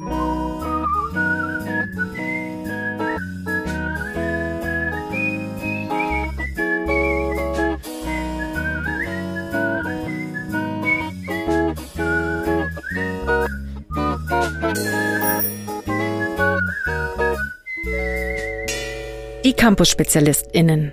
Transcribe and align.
Die 0.00 0.06
Campus-SpezialistInnen. 19.52 20.92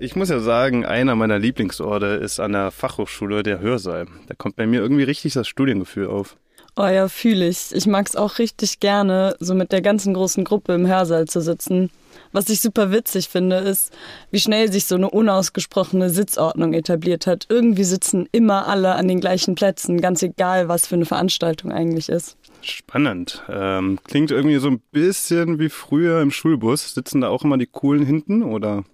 Ich 0.00 0.16
muss 0.16 0.30
ja 0.30 0.40
sagen, 0.40 0.86
einer 0.86 1.16
meiner 1.16 1.38
Lieblingsorte 1.38 2.06
ist 2.06 2.40
an 2.40 2.52
der 2.52 2.70
Fachhochschule 2.70 3.42
der 3.42 3.60
Hörsaal. 3.60 4.06
Da 4.26 4.34
kommt 4.34 4.56
bei 4.56 4.66
mir 4.66 4.80
irgendwie 4.80 5.02
richtig 5.02 5.34
das 5.34 5.48
Studiengefühl 5.48 6.06
auf. 6.06 6.38
Oh 6.80 6.86
ja, 6.86 7.08
fühle 7.08 7.48
ich. 7.48 7.72
Ich 7.72 7.88
mag 7.88 8.06
es 8.06 8.14
auch 8.14 8.38
richtig 8.38 8.78
gerne, 8.78 9.34
so 9.40 9.52
mit 9.54 9.72
der 9.72 9.82
ganzen 9.82 10.14
großen 10.14 10.44
Gruppe 10.44 10.74
im 10.74 10.86
Hörsaal 10.86 11.26
zu 11.26 11.40
sitzen. 11.40 11.90
Was 12.30 12.48
ich 12.50 12.60
super 12.60 12.92
witzig 12.92 13.28
finde, 13.28 13.56
ist, 13.56 13.92
wie 14.30 14.38
schnell 14.38 14.70
sich 14.70 14.84
so 14.84 14.94
eine 14.94 15.10
unausgesprochene 15.10 16.08
Sitzordnung 16.08 16.74
etabliert 16.74 17.26
hat. 17.26 17.46
Irgendwie 17.48 17.82
sitzen 17.82 18.28
immer 18.30 18.68
alle 18.68 18.94
an 18.94 19.08
den 19.08 19.18
gleichen 19.18 19.56
Plätzen, 19.56 20.00
ganz 20.00 20.22
egal, 20.22 20.68
was 20.68 20.86
für 20.86 20.94
eine 20.94 21.04
Veranstaltung 21.04 21.72
eigentlich 21.72 22.08
ist. 22.08 22.36
Spannend. 22.60 23.42
Ähm, 23.48 23.98
klingt 24.04 24.30
irgendwie 24.30 24.58
so 24.58 24.68
ein 24.68 24.80
bisschen 24.92 25.58
wie 25.58 25.70
früher 25.70 26.22
im 26.22 26.30
Schulbus. 26.30 26.94
Sitzen 26.94 27.22
da 27.22 27.28
auch 27.28 27.42
immer 27.42 27.58
die 27.58 27.66
Coolen 27.66 28.06
hinten, 28.06 28.44
oder? 28.44 28.84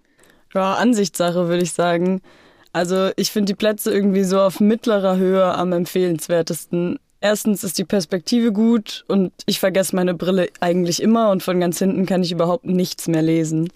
Ja, 0.54 0.76
Ansichtssache 0.76 1.48
würde 1.48 1.62
ich 1.62 1.74
sagen. 1.74 2.22
Also 2.72 3.10
ich 3.16 3.30
finde 3.30 3.52
die 3.52 3.56
Plätze 3.56 3.92
irgendwie 3.92 4.24
so 4.24 4.40
auf 4.40 4.58
mittlerer 4.58 5.16
Höhe 5.16 5.54
am 5.54 5.72
empfehlenswertesten. 5.72 6.98
Erstens 7.24 7.64
ist 7.64 7.78
die 7.78 7.86
Perspektive 7.86 8.52
gut 8.52 9.02
und 9.08 9.32
ich 9.46 9.58
vergesse 9.58 9.96
meine 9.96 10.12
Brille 10.12 10.50
eigentlich 10.60 11.02
immer 11.02 11.30
und 11.30 11.42
von 11.42 11.58
ganz 11.58 11.78
hinten 11.78 12.04
kann 12.04 12.22
ich 12.22 12.32
überhaupt 12.32 12.66
nichts 12.66 13.08
mehr 13.08 13.22
lesen. 13.22 13.70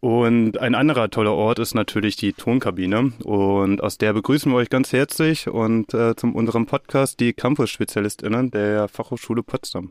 Und 0.00 0.56
ein 0.56 0.74
anderer 0.74 1.10
toller 1.10 1.34
Ort 1.34 1.58
ist 1.58 1.74
natürlich 1.74 2.16
die 2.16 2.32
Tonkabine. 2.32 3.12
Und 3.22 3.82
aus 3.82 3.98
der 3.98 4.14
begrüßen 4.14 4.50
wir 4.50 4.56
euch 4.56 4.70
ganz 4.70 4.94
herzlich 4.94 5.46
und 5.46 5.92
äh, 5.92 6.16
zum 6.16 6.34
unserem 6.34 6.64
Podcast 6.64 7.20
die 7.20 7.34
Campus-SpezialistInnen 7.34 8.50
der 8.50 8.88
Fachhochschule 8.88 9.42
Potsdam. 9.42 9.90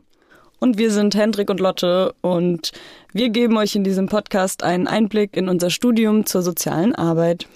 Und 0.58 0.76
wir 0.76 0.90
sind 0.90 1.14
Hendrik 1.14 1.48
und 1.48 1.60
Lotte 1.60 2.12
und 2.22 2.72
wir 3.12 3.28
geben 3.28 3.56
euch 3.56 3.76
in 3.76 3.84
diesem 3.84 4.08
Podcast 4.08 4.64
einen 4.64 4.88
Einblick 4.88 5.36
in 5.36 5.48
unser 5.48 5.70
Studium 5.70 6.26
zur 6.26 6.42
sozialen 6.42 6.96
Arbeit. 6.96 7.46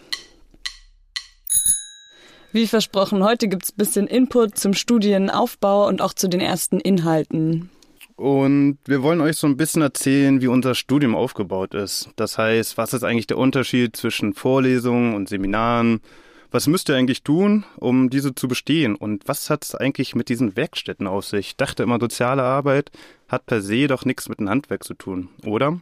Wie 2.54 2.68
versprochen, 2.68 3.24
heute 3.24 3.48
gibt 3.48 3.64
es 3.64 3.72
ein 3.72 3.78
bisschen 3.78 4.06
Input 4.06 4.56
zum 4.56 4.74
Studienaufbau 4.74 5.88
und 5.88 6.00
auch 6.00 6.12
zu 6.12 6.28
den 6.28 6.40
ersten 6.40 6.78
Inhalten. 6.78 7.68
Und 8.14 8.78
wir 8.84 9.02
wollen 9.02 9.20
euch 9.20 9.38
so 9.38 9.48
ein 9.48 9.56
bisschen 9.56 9.82
erzählen, 9.82 10.40
wie 10.40 10.46
unser 10.46 10.76
Studium 10.76 11.16
aufgebaut 11.16 11.74
ist. 11.74 12.10
Das 12.14 12.38
heißt, 12.38 12.78
was 12.78 12.94
ist 12.94 13.02
eigentlich 13.02 13.26
der 13.26 13.38
Unterschied 13.38 13.96
zwischen 13.96 14.34
Vorlesungen 14.34 15.16
und 15.16 15.28
Seminaren? 15.28 16.00
Was 16.52 16.68
müsst 16.68 16.88
ihr 16.88 16.94
eigentlich 16.94 17.24
tun, 17.24 17.64
um 17.74 18.08
diese 18.08 18.36
zu 18.36 18.46
bestehen? 18.46 18.94
Und 18.94 19.26
was 19.26 19.50
hat 19.50 19.64
es 19.64 19.74
eigentlich 19.74 20.14
mit 20.14 20.28
diesen 20.28 20.54
Werkstätten 20.54 21.08
auf 21.08 21.24
sich? 21.24 21.48
Ich 21.48 21.56
dachte 21.56 21.82
immer, 21.82 21.98
soziale 21.98 22.44
Arbeit 22.44 22.92
hat 23.26 23.46
per 23.46 23.62
se 23.62 23.88
doch 23.88 24.04
nichts 24.04 24.28
mit 24.28 24.38
dem 24.38 24.48
Handwerk 24.48 24.84
zu 24.84 24.94
tun, 24.94 25.28
oder? 25.44 25.80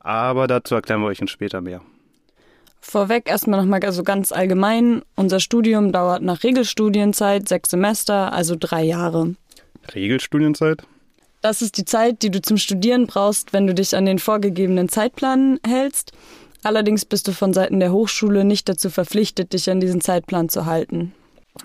Aber 0.00 0.48
dazu 0.48 0.74
erklären 0.74 1.00
wir 1.00 1.06
euch 1.06 1.22
später 1.30 1.62
mehr. 1.62 1.80
Vorweg 2.84 3.28
erstmal 3.28 3.60
nochmal 3.60 3.80
so 3.92 4.02
ganz 4.02 4.30
allgemein. 4.30 5.02
Unser 5.16 5.40
Studium 5.40 5.90
dauert 5.90 6.22
nach 6.22 6.44
Regelstudienzeit 6.44 7.48
sechs 7.48 7.70
Semester, 7.70 8.32
also 8.32 8.56
drei 8.58 8.82
Jahre. 8.84 9.34
Regelstudienzeit? 9.94 10.82
Das 11.40 11.62
ist 11.62 11.78
die 11.78 11.86
Zeit, 11.86 12.22
die 12.22 12.30
du 12.30 12.40
zum 12.40 12.58
Studieren 12.58 13.06
brauchst, 13.06 13.52
wenn 13.52 13.66
du 13.66 13.74
dich 13.74 13.96
an 13.96 14.04
den 14.06 14.18
vorgegebenen 14.18 14.88
Zeitplan 14.88 15.58
hältst. 15.66 16.12
Allerdings 16.62 17.04
bist 17.04 17.26
du 17.26 17.32
von 17.32 17.52
Seiten 17.52 17.80
der 17.80 17.90
Hochschule 17.90 18.44
nicht 18.44 18.68
dazu 18.68 18.90
verpflichtet, 18.90 19.54
dich 19.54 19.68
an 19.70 19.80
diesen 19.80 20.00
Zeitplan 20.00 20.48
zu 20.48 20.66
halten. 20.66 21.12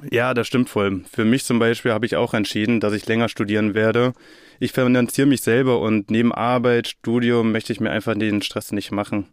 Ja, 0.09 0.33
das 0.33 0.47
stimmt 0.47 0.69
voll. 0.69 1.03
Für 1.11 1.25
mich 1.25 1.43
zum 1.43 1.59
Beispiel 1.59 1.91
habe 1.91 2.05
ich 2.05 2.15
auch 2.15 2.33
entschieden, 2.33 2.79
dass 2.79 2.93
ich 2.93 3.05
länger 3.07 3.27
studieren 3.27 3.73
werde. 3.73 4.13
Ich 4.59 4.71
finanziere 4.71 5.27
mich 5.27 5.41
selber 5.41 5.81
und 5.81 6.11
neben 6.11 6.33
Arbeit, 6.33 6.87
Studium 6.87 7.51
möchte 7.51 7.73
ich 7.73 7.79
mir 7.79 7.91
einfach 7.91 8.15
den 8.15 8.41
Stress 8.41 8.71
nicht 8.71 8.91
machen. 8.91 9.27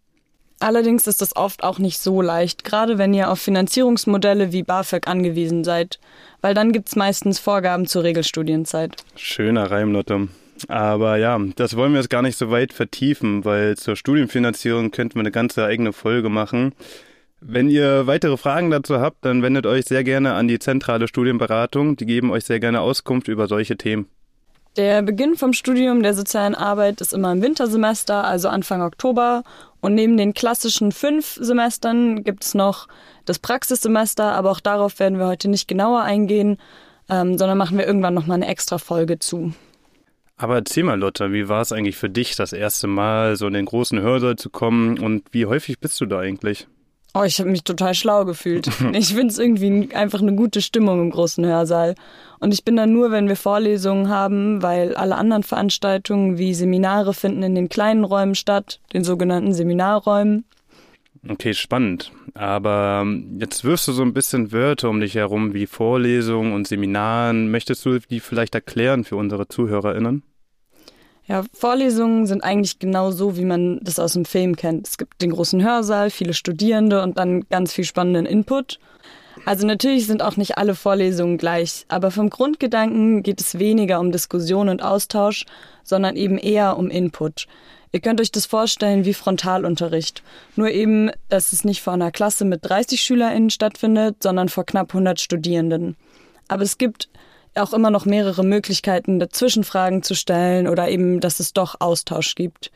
Allerdings 0.58 1.06
ist 1.06 1.20
das 1.20 1.36
oft 1.36 1.62
auch 1.64 1.78
nicht 1.78 1.98
so 1.98 2.22
leicht, 2.22 2.64
gerade 2.64 2.96
wenn 2.96 3.12
ihr 3.12 3.30
auf 3.30 3.40
Finanzierungsmodelle 3.40 4.52
wie 4.52 4.62
BAföG 4.62 5.06
angewiesen 5.06 5.64
seid, 5.64 5.98
weil 6.40 6.54
dann 6.54 6.72
gibt 6.72 6.88
es 6.88 6.96
meistens 6.96 7.38
Vorgaben 7.38 7.86
zur 7.86 8.04
Regelstudienzeit. 8.04 8.96
Schöner 9.16 9.70
Reim, 9.70 9.92
Lotte. 9.92 10.28
Aber 10.68 11.18
ja, 11.18 11.38
das 11.56 11.76
wollen 11.76 11.92
wir 11.92 12.00
jetzt 12.00 12.08
gar 12.08 12.22
nicht 12.22 12.38
so 12.38 12.50
weit 12.50 12.72
vertiefen, 12.72 13.44
weil 13.44 13.76
zur 13.76 13.96
Studienfinanzierung 13.96 14.90
könnten 14.90 15.16
wir 15.16 15.20
eine 15.20 15.30
ganze 15.30 15.64
eigene 15.66 15.92
Folge 15.92 16.30
machen. 16.30 16.72
Wenn 17.40 17.68
ihr 17.68 18.06
weitere 18.06 18.38
Fragen 18.38 18.70
dazu 18.70 18.98
habt, 18.98 19.24
dann 19.26 19.42
wendet 19.42 19.66
euch 19.66 19.84
sehr 19.84 20.04
gerne 20.04 20.32
an 20.32 20.48
die 20.48 20.58
zentrale 20.58 21.06
Studienberatung. 21.06 21.96
Die 21.96 22.06
geben 22.06 22.30
euch 22.30 22.44
sehr 22.44 22.60
gerne 22.60 22.80
Auskunft 22.80 23.28
über 23.28 23.46
solche 23.46 23.76
Themen. 23.76 24.08
Der 24.76 25.00
Beginn 25.00 25.36
vom 25.36 25.54
Studium 25.54 26.02
der 26.02 26.12
sozialen 26.12 26.54
Arbeit 26.54 27.00
ist 27.00 27.14
immer 27.14 27.32
im 27.32 27.40
Wintersemester, 27.40 28.24
also 28.24 28.48
Anfang 28.48 28.82
Oktober. 28.82 29.42
Und 29.80 29.94
neben 29.94 30.18
den 30.18 30.34
klassischen 30.34 30.92
fünf 30.92 31.38
Semestern 31.40 32.24
gibt 32.24 32.44
es 32.44 32.54
noch 32.54 32.86
das 33.24 33.38
Praxissemester, 33.38 34.32
aber 34.32 34.50
auch 34.50 34.60
darauf 34.60 34.98
werden 34.98 35.18
wir 35.18 35.28
heute 35.28 35.48
nicht 35.48 35.66
genauer 35.66 36.02
eingehen, 36.02 36.58
ähm, 37.08 37.38
sondern 37.38 37.56
machen 37.56 37.78
wir 37.78 37.86
irgendwann 37.86 38.12
nochmal 38.12 38.34
eine 38.34 38.48
extra 38.48 38.76
Folge 38.76 39.18
zu. 39.18 39.54
Aber 40.36 40.56
erzähl 40.56 40.84
mal, 40.84 40.98
Lotta, 40.98 41.32
wie 41.32 41.48
war 41.48 41.62
es 41.62 41.72
eigentlich 41.72 41.96
für 41.96 42.10
dich, 42.10 42.36
das 42.36 42.52
erste 42.52 42.86
Mal 42.86 43.36
so 43.36 43.46
in 43.46 43.54
den 43.54 43.64
großen 43.64 43.98
Hörsaal 44.00 44.36
zu 44.36 44.50
kommen 44.50 44.98
und 44.98 45.24
wie 45.32 45.46
häufig 45.46 45.78
bist 45.78 45.98
du 46.02 46.06
da 46.06 46.18
eigentlich? 46.18 46.66
Oh, 47.18 47.24
ich 47.24 47.38
habe 47.38 47.48
mich 47.48 47.64
total 47.64 47.94
schlau 47.94 48.26
gefühlt. 48.26 48.68
ich 48.92 49.14
finde 49.14 49.28
es 49.28 49.38
irgendwie 49.38 49.94
einfach 49.94 50.20
eine 50.20 50.34
gute 50.34 50.60
Stimmung 50.60 51.00
im 51.00 51.10
großen 51.10 51.46
Hörsaal. 51.46 51.94
Und 52.40 52.52
ich 52.52 52.62
bin 52.62 52.76
da 52.76 52.84
nur, 52.84 53.10
wenn 53.10 53.26
wir 53.26 53.36
Vorlesungen 53.36 54.10
haben, 54.10 54.62
weil 54.62 54.94
alle 54.94 55.16
anderen 55.16 55.42
Veranstaltungen 55.42 56.36
wie 56.36 56.52
Seminare 56.52 57.14
finden 57.14 57.42
in 57.42 57.54
den 57.54 57.70
kleinen 57.70 58.04
Räumen 58.04 58.34
statt, 58.34 58.80
den 58.92 59.02
sogenannten 59.02 59.54
Seminarräumen. 59.54 60.44
Okay, 61.26 61.54
spannend. 61.54 62.12
Aber 62.34 63.00
ähm, 63.02 63.38
jetzt 63.40 63.64
wirfst 63.64 63.88
du 63.88 63.92
so 63.92 64.02
ein 64.02 64.12
bisschen 64.12 64.52
Wörter 64.52 64.90
um 64.90 65.00
dich 65.00 65.14
herum 65.14 65.54
wie 65.54 65.66
Vorlesungen 65.66 66.52
und 66.52 66.68
Seminaren. 66.68 67.50
Möchtest 67.50 67.86
du 67.86 67.98
die 67.98 68.20
vielleicht 68.20 68.54
erklären 68.54 69.04
für 69.04 69.16
unsere 69.16 69.48
ZuhörerInnen? 69.48 70.22
Ja, 71.28 71.44
Vorlesungen 71.52 72.26
sind 72.26 72.44
eigentlich 72.44 72.78
genau 72.78 73.10
so, 73.10 73.36
wie 73.36 73.44
man 73.44 73.80
das 73.82 73.98
aus 73.98 74.12
dem 74.12 74.24
Film 74.24 74.54
kennt. 74.54 74.86
Es 74.86 74.96
gibt 74.96 75.20
den 75.20 75.30
großen 75.30 75.62
Hörsaal, 75.62 76.10
viele 76.10 76.34
Studierende 76.34 77.02
und 77.02 77.18
dann 77.18 77.48
ganz 77.48 77.72
viel 77.72 77.84
spannenden 77.84 78.26
Input. 78.26 78.78
Also 79.44 79.66
natürlich 79.66 80.06
sind 80.06 80.22
auch 80.22 80.36
nicht 80.36 80.56
alle 80.56 80.74
Vorlesungen 80.74 81.36
gleich, 81.36 81.84
aber 81.88 82.10
vom 82.10 82.30
Grundgedanken 82.30 83.22
geht 83.22 83.40
es 83.40 83.58
weniger 83.58 84.00
um 84.00 84.12
Diskussion 84.12 84.68
und 84.68 84.82
Austausch, 84.82 85.44
sondern 85.82 86.16
eben 86.16 86.38
eher 86.38 86.76
um 86.78 86.90
Input. 86.90 87.46
Ihr 87.92 88.00
könnt 88.00 88.20
euch 88.20 88.32
das 88.32 88.46
vorstellen 88.46 89.04
wie 89.04 89.14
Frontalunterricht. 89.14 90.22
Nur 90.54 90.70
eben, 90.70 91.10
dass 91.28 91.52
es 91.52 91.64
nicht 91.64 91.82
vor 91.82 91.92
einer 91.92 92.10
Klasse 92.12 92.44
mit 92.44 92.68
30 92.68 93.00
SchülerInnen 93.00 93.50
stattfindet, 93.50 94.22
sondern 94.22 94.48
vor 94.48 94.64
knapp 94.64 94.90
100 94.90 95.20
Studierenden. 95.20 95.96
Aber 96.48 96.62
es 96.62 96.78
gibt 96.78 97.08
auch 97.58 97.72
immer 97.72 97.90
noch 97.90 98.04
mehrere 98.04 98.44
Möglichkeiten, 98.44 99.18
dazwischen 99.18 99.64
Fragen 99.64 100.02
zu 100.02 100.14
stellen 100.14 100.68
oder 100.68 100.88
eben, 100.88 101.20
dass 101.20 101.40
es 101.40 101.52
doch 101.52 101.76
Austausch 101.80 102.34
gibt. 102.34 102.70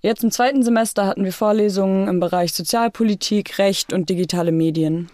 Jetzt 0.00 0.22
im 0.22 0.30
zweiten 0.30 0.62
Semester 0.62 1.06
hatten 1.06 1.24
wir 1.24 1.32
Vorlesungen 1.32 2.06
im 2.06 2.20
Bereich 2.20 2.52
Sozialpolitik, 2.52 3.58
Recht 3.58 3.92
und 3.92 4.08
digitale 4.08 4.52
Medien. 4.52 5.10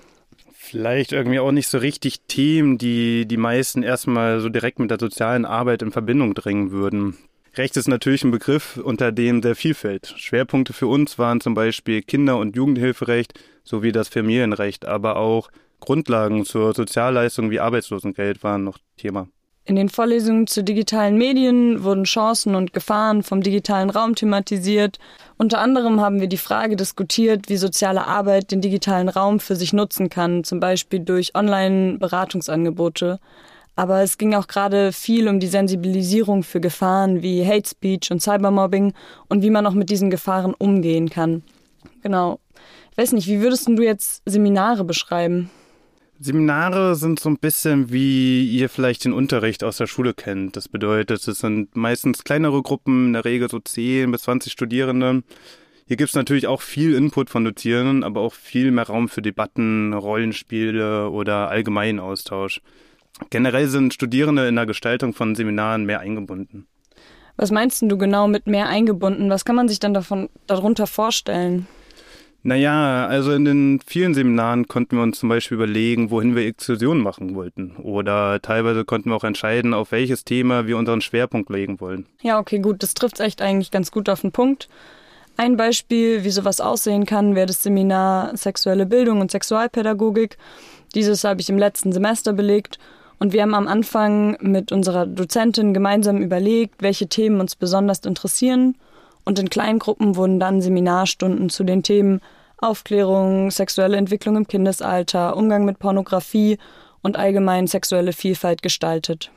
Vielleicht 0.53 1.13
irgendwie 1.13 1.39
auch 1.39 1.53
nicht 1.53 1.69
so 1.69 1.79
richtig 1.79 2.21
Themen, 2.29 2.79
die 2.79 3.27
die 3.27 3.37
meisten 3.37 3.83
erstmal 3.83 4.41
so 4.41 4.49
direkt 4.49 4.79
mit 4.79 4.91
der 4.91 4.99
sozialen 5.01 5.45
Arbeit 5.45 5.83
in 5.83 5.93
Verbindung 5.93 6.35
drängen 6.35 6.71
würden. 6.71 7.17
Recht 7.56 7.77
ist 7.77 7.87
natürlich 7.87 8.25
ein 8.25 8.31
Begriff, 8.31 8.79
unter 8.83 9.12
dem 9.12 9.43
sehr 9.43 9.55
viel 9.55 9.75
fällt. 9.75 10.12
Schwerpunkte 10.17 10.73
für 10.73 10.88
uns 10.88 11.19
waren 11.19 11.41
zum 11.41 11.55
Beispiel 11.55 12.03
Kinder- 12.03 12.38
und 12.38 12.56
Jugendhilferecht 12.56 13.38
sowie 13.62 13.93
das 13.93 14.09
Familienrecht, 14.09 14.87
aber 14.87 15.17
auch 15.17 15.50
Grundlagen 15.85 16.45
zur 16.45 16.75
Sozialleistung 16.75 17.51
wie 17.51 17.61
Arbeitslosengeld 17.61 18.43
waren 18.43 18.65
noch 18.65 18.79
Thema. 18.97 19.29
In 19.67 19.77
den 19.77 19.89
Vorlesungen 19.89 20.47
zu 20.47 20.63
digitalen 20.63 21.17
Medien 21.17 21.85
wurden 21.85 22.05
Chancen 22.05 22.55
und 22.55 22.75
Gefahren 22.75 23.23
vom 23.23 23.43
digitalen 23.43 23.89
Raum 23.89 24.15
thematisiert. 24.15 24.99
Unter 25.39 25.59
anderem 25.59 26.03
haben 26.03 26.21
wir 26.21 26.27
die 26.27 26.37
Frage 26.37 26.77
diskutiert, 26.77 27.49
wie 27.49 27.57
soziale 27.57 28.07
Arbeit 28.07 28.51
den 28.51 28.61
digitalen 28.61 29.09
Raum 29.09 29.41
für 29.41 29.57
sich 29.57 29.73
nutzen 29.73 30.11
kann, 30.11 30.45
zum 30.45 30.61
Beispiel 30.61 31.01
durch 31.01 31.35
Online-Beratungsangebote. 31.35 33.21
Aber 33.75 34.03
es 34.03 34.19
ging 34.19 34.35
auch 34.35 34.49
gerade 34.49 34.93
viel 34.93 35.29
um 35.29 35.41
die 35.41 35.47
Sensibilisierung 35.47 36.43
für 36.43 36.61
Gefahren 36.61 37.23
wie 37.23 37.47
Hate 37.47 37.69
Speech 37.69 38.11
und 38.11 38.21
Cybermobbing 38.21 38.93
und 39.29 39.43
wie 39.43 39.51
man 39.51 39.67
auch 39.67 39.73
mit 39.73 39.89
diesen 39.89 40.11
Gefahren 40.11 40.55
umgehen 40.55 41.09
kann. 41.09 41.43
Genau. 42.03 42.39
Ich 42.93 42.99
weiß 42.99 43.13
nicht, 43.13 43.29
wie 43.29 43.41
würdest 43.41 43.67
du 43.67 43.83
jetzt 43.83 44.23
Seminare 44.27 44.85
beschreiben? 44.85 45.51
Seminare 46.20 46.94
sind 46.94 47.19
so 47.19 47.28
ein 47.28 47.38
bisschen 47.38 47.93
wie 47.93 48.49
ihr 48.49 48.69
vielleicht 48.69 49.05
den 49.05 49.12
Unterricht 49.12 49.64
aus 49.64 49.78
der 49.78 49.87
Schule 49.87 50.14
kennt. 50.14 50.56
Das 50.56 50.69
bedeutet, 50.69 51.26
es 51.26 51.38
sind 51.38 51.75
meistens 51.76 52.22
kleinere 52.22 52.62
Gruppen, 52.62 53.06
in 53.06 53.12
der 53.14 53.25
Regel 53.25 53.50
so 53.50 53.58
10 53.58 54.11
bis 54.12 54.22
20 54.22 54.52
Studierende. 54.52 55.22
Hier 55.87 55.96
gibt 55.96 56.11
es 56.11 56.16
natürlich 56.16 56.46
auch 56.46 56.62
viel 56.62 56.94
Input 56.94 57.31
von 57.31 57.44
Dozierenden, 57.44 58.05
aber 58.05 58.20
auch 58.20 58.32
viel 58.32 58.70
mehr 58.70 58.87
Raum 58.87 59.08
für 59.08 59.22
Debatten, 59.22 59.93
Rollenspiele 59.93 61.11
oder 61.11 61.50
allgemeinen 61.50 62.00
Austausch. 62.00 62.62
Generell 63.31 63.69
sind 63.69 63.93
Studierende 63.93 64.49
in 64.49 64.56
der 64.56 64.66
Gestaltung 64.66 65.12
von 65.12 65.34
Seminaren 65.34 65.84
mehr 65.84 66.00
eingebunden. 66.00 66.66
Was 67.37 67.50
meinst 67.50 67.82
du 67.82 67.99
genau 67.99 68.28
mit 68.28 68.46
mehr 68.46 68.69
eingebunden? 68.69 69.31
Was 69.31 69.44
kann 69.44 69.56
man 69.56 69.69
sich 69.69 69.81
dann 69.81 69.94
davon 69.94 70.28
darunter 70.46 70.87
vorstellen? 70.87 71.66
Naja, 72.46 73.06
also 73.06 73.32
in 73.32 73.46
den 73.46 73.81
vielen 73.87 74.12
Seminaren 74.12 74.69
konnten 74.69 74.96
wir 74.96 75.02
uns 75.02 75.19
zum 75.19 75.31
Beispiel 75.31 75.55
überlegen, 75.55 76.11
wohin 76.11 76.37
wir 76.37 76.46
Exkursionen 76.46 77.02
machen 77.02 77.35
wollten. 77.35 77.75
Oder 77.76 78.43
teilweise 78.43 78.85
konnten 78.85 79.08
wir 79.08 79.17
auch 79.17 79.25
entscheiden, 79.25 79.73
auf 79.73 79.93
welches 79.93 80.25
Thema 80.25 80.67
wir 80.67 80.76
unseren 80.76 81.00
Schwerpunkt 81.00 81.49
legen 81.49 81.81
wollen. 81.81 82.05
Ja, 82.20 82.38
okay, 82.38 82.58
gut, 82.58 82.82
das 82.82 82.93
trifft 82.93 83.19
echt 83.20 83.41
eigentlich 83.41 83.70
ganz 83.70 83.91
gut 83.91 84.11
auf 84.11 84.20
den 84.20 84.31
Punkt. 84.31 84.69
Ein 85.38 85.56
Beispiel, 85.56 86.23
wie 86.23 86.31
sowas 86.31 86.61
aussehen 86.61 87.06
kann, 87.06 87.35
wäre 87.35 87.46
das 87.46 87.62
Seminar 87.62 88.37
Sexuelle 88.37 88.85
Bildung 88.85 89.23
und 89.23 89.31
Sexualpädagogik. 89.31 90.37
Dieses 90.94 91.25
habe 91.25 91.40
ich 91.40 91.49
im 91.49 91.56
letzten 91.56 91.93
Semester 91.93 92.35
belegt 92.35 92.79
und 93.19 93.32
wir 93.32 93.40
haben 93.40 93.55
am 93.55 93.67
Anfang 93.67 94.37
mit 94.43 94.70
unserer 94.70 95.06
Dozentin 95.06 95.73
gemeinsam 95.73 96.19
überlegt, 96.19 96.82
welche 96.82 97.06
Themen 97.06 97.40
uns 97.40 97.56
besonders 97.56 98.00
interessieren 98.00 98.76
und 99.25 99.38
in 99.38 99.50
kleinen 99.50 99.79
Gruppen 99.79 100.17
wurden 100.17 100.38
dann 100.38 100.61
Seminarstunden 100.61 101.49
zu 101.49 101.65
den 101.65 101.82
Themen 101.82 102.21
Aufklärung, 102.59 103.50
sexuelle 103.50 103.97
Entwicklung 103.97 104.37
im 104.37 104.49
Kindesalter, 104.49 105.37
Umgang 105.37 105.65
mit 105.65 105.79
Pornografie 105.79 106.59
und 107.03 107.17
allgemein 107.17 107.67
sexuelle 107.67 108.12
Vielfalt 108.12 108.62
gestaltet. 108.62 109.31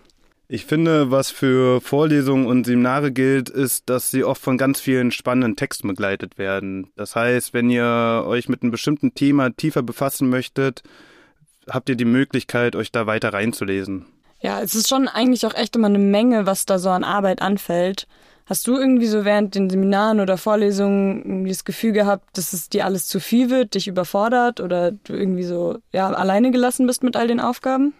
Ich 0.49 0.65
finde, 0.65 1.11
was 1.11 1.29
für 1.29 1.81
Vorlesungen 1.81 2.47
und 2.47 2.65
Seminare 2.65 3.11
gilt, 3.11 3.49
ist, 3.49 3.89
dass 3.89 4.11
sie 4.11 4.23
oft 4.23 4.41
von 4.41 4.57
ganz 4.57 4.79
vielen 4.79 5.11
spannenden 5.11 5.57
Texten 5.57 5.89
begleitet 5.89 6.37
werden. 6.37 6.89
Das 6.95 7.17
heißt, 7.17 7.53
wenn 7.53 7.69
ihr 7.69 8.23
euch 8.25 8.47
mit 8.47 8.61
einem 8.61 8.71
bestimmten 8.71 9.13
Thema 9.13 9.49
tiefer 9.49 9.83
befassen 9.83 10.29
möchtet, 10.29 10.83
habt 11.69 11.89
ihr 11.89 11.95
die 11.95 12.05
Möglichkeit, 12.05 12.77
euch 12.77 12.93
da 12.93 13.07
weiter 13.07 13.33
reinzulesen. 13.33 14.05
Ja, 14.39 14.61
es 14.61 14.73
ist 14.73 14.87
schon 14.87 15.09
eigentlich 15.09 15.45
auch 15.45 15.53
echt 15.53 15.75
immer 15.75 15.87
eine 15.87 15.99
Menge, 15.99 16.45
was 16.45 16.65
da 16.65 16.79
so 16.79 16.91
an 16.91 17.03
Arbeit 17.03 17.41
anfällt. 17.41 18.07
Hast 18.47 18.65
du 18.65 18.77
irgendwie 18.77 19.07
so 19.07 19.25
während 19.25 19.55
den 19.55 19.69
Seminaren 19.69 20.21
oder 20.21 20.37
Vorlesungen 20.37 21.45
das 21.45 21.65
Gefühl 21.65 21.91
gehabt, 21.91 22.37
dass 22.37 22.53
es 22.53 22.69
dir 22.69 22.85
alles 22.85 23.05
zu 23.05 23.19
viel 23.19 23.49
wird, 23.49 23.75
dich 23.75 23.89
überfordert 23.89 24.61
oder 24.61 24.91
du 24.91 25.13
irgendwie 25.13 25.43
so 25.43 25.79
ja, 25.91 26.09
alleine 26.09 26.51
gelassen 26.51 26.87
bist 26.87 27.03
mit 27.03 27.17
all 27.17 27.27
den 27.27 27.41
Aufgaben? 27.41 27.93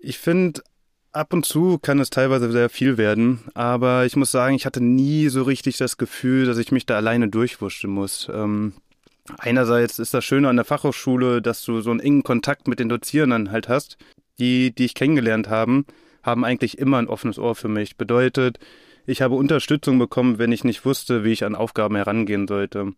Ich 0.00 0.18
finde, 0.18 0.60
ab 1.12 1.32
und 1.32 1.46
zu 1.46 1.78
kann 1.78 2.00
es 2.00 2.10
teilweise 2.10 2.50
sehr 2.50 2.68
viel 2.68 2.98
werden, 2.98 3.44
aber 3.54 4.04
ich 4.04 4.16
muss 4.16 4.32
sagen, 4.32 4.56
ich 4.56 4.66
hatte 4.66 4.82
nie 4.82 5.28
so 5.28 5.44
richtig 5.44 5.76
das 5.76 5.98
Gefühl, 5.98 6.46
dass 6.46 6.58
ich 6.58 6.72
mich 6.72 6.84
da 6.84 6.96
alleine 6.96 7.28
durchwurschen 7.28 7.90
muss. 7.90 8.28
Ähm, 8.34 8.72
einerseits 9.38 10.00
ist 10.00 10.14
das 10.14 10.24
Schöne 10.24 10.48
an 10.48 10.56
der 10.56 10.64
Fachhochschule, 10.64 11.40
dass 11.40 11.64
du 11.64 11.80
so 11.80 11.92
einen 11.92 12.00
engen 12.00 12.24
Kontakt 12.24 12.66
mit 12.66 12.80
den 12.80 12.88
Dozierenden 12.88 13.52
halt 13.52 13.68
hast. 13.68 13.98
Die, 14.40 14.74
die 14.74 14.86
ich 14.86 14.94
kennengelernt 14.94 15.48
haben, 15.48 15.86
haben 16.24 16.44
eigentlich 16.44 16.78
immer 16.78 16.98
ein 16.98 17.06
offenes 17.06 17.38
Ohr 17.38 17.54
für 17.54 17.68
mich. 17.68 17.96
Bedeutet, 17.96 18.58
ich 19.06 19.22
habe 19.22 19.34
Unterstützung 19.34 19.98
bekommen, 19.98 20.38
wenn 20.38 20.52
ich 20.52 20.64
nicht 20.64 20.84
wusste, 20.84 21.24
wie 21.24 21.32
ich 21.32 21.44
an 21.44 21.54
Aufgaben 21.54 21.96
herangehen 21.96 22.48
sollte. 22.48 22.92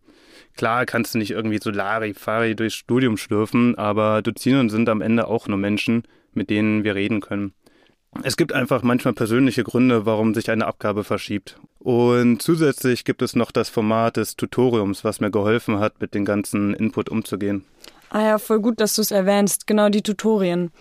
Klar 0.55 0.85
kannst 0.85 1.13
du 1.13 1.19
nicht 1.19 1.31
irgendwie 1.31 1.59
so 1.61 1.69
Larifari 1.69 2.55
durchs 2.55 2.75
Studium 2.75 3.17
schlürfen, 3.17 3.77
aber 3.77 4.21
Dozierende 4.21 4.71
sind 4.71 4.89
am 4.89 5.01
Ende 5.01 5.27
auch 5.27 5.47
nur 5.47 5.57
Menschen, 5.57 6.03
mit 6.33 6.49
denen 6.49 6.83
wir 6.83 6.95
reden 6.95 7.21
können. 7.21 7.53
Es 8.23 8.37
gibt 8.37 8.53
einfach 8.53 8.83
manchmal 8.83 9.13
persönliche 9.13 9.63
Gründe, 9.63 10.05
warum 10.05 10.33
sich 10.33 10.49
eine 10.49 10.65
Abgabe 10.65 11.03
verschiebt. 11.03 11.59
Und 11.79 12.41
zusätzlich 12.41 13.03
gibt 13.03 13.21
es 13.21 13.35
noch 13.35 13.51
das 13.51 13.69
Format 13.69 14.17
des 14.17 14.35
Tutoriums, 14.35 15.03
was 15.03 15.19
mir 15.19 15.29
geholfen 15.29 15.79
hat, 15.79 16.01
mit 16.01 16.15
dem 16.15 16.25
ganzen 16.25 16.73
Input 16.73 17.09
umzugehen. 17.09 17.65
Ah 18.09 18.21
ja, 18.21 18.37
voll 18.37 18.59
gut, 18.59 18.79
dass 18.79 18.95
du 18.95 19.01
es 19.01 19.11
erwähnst. 19.11 19.67
Genau 19.67 19.89
die 19.89 20.01
Tutorien. 20.01 20.71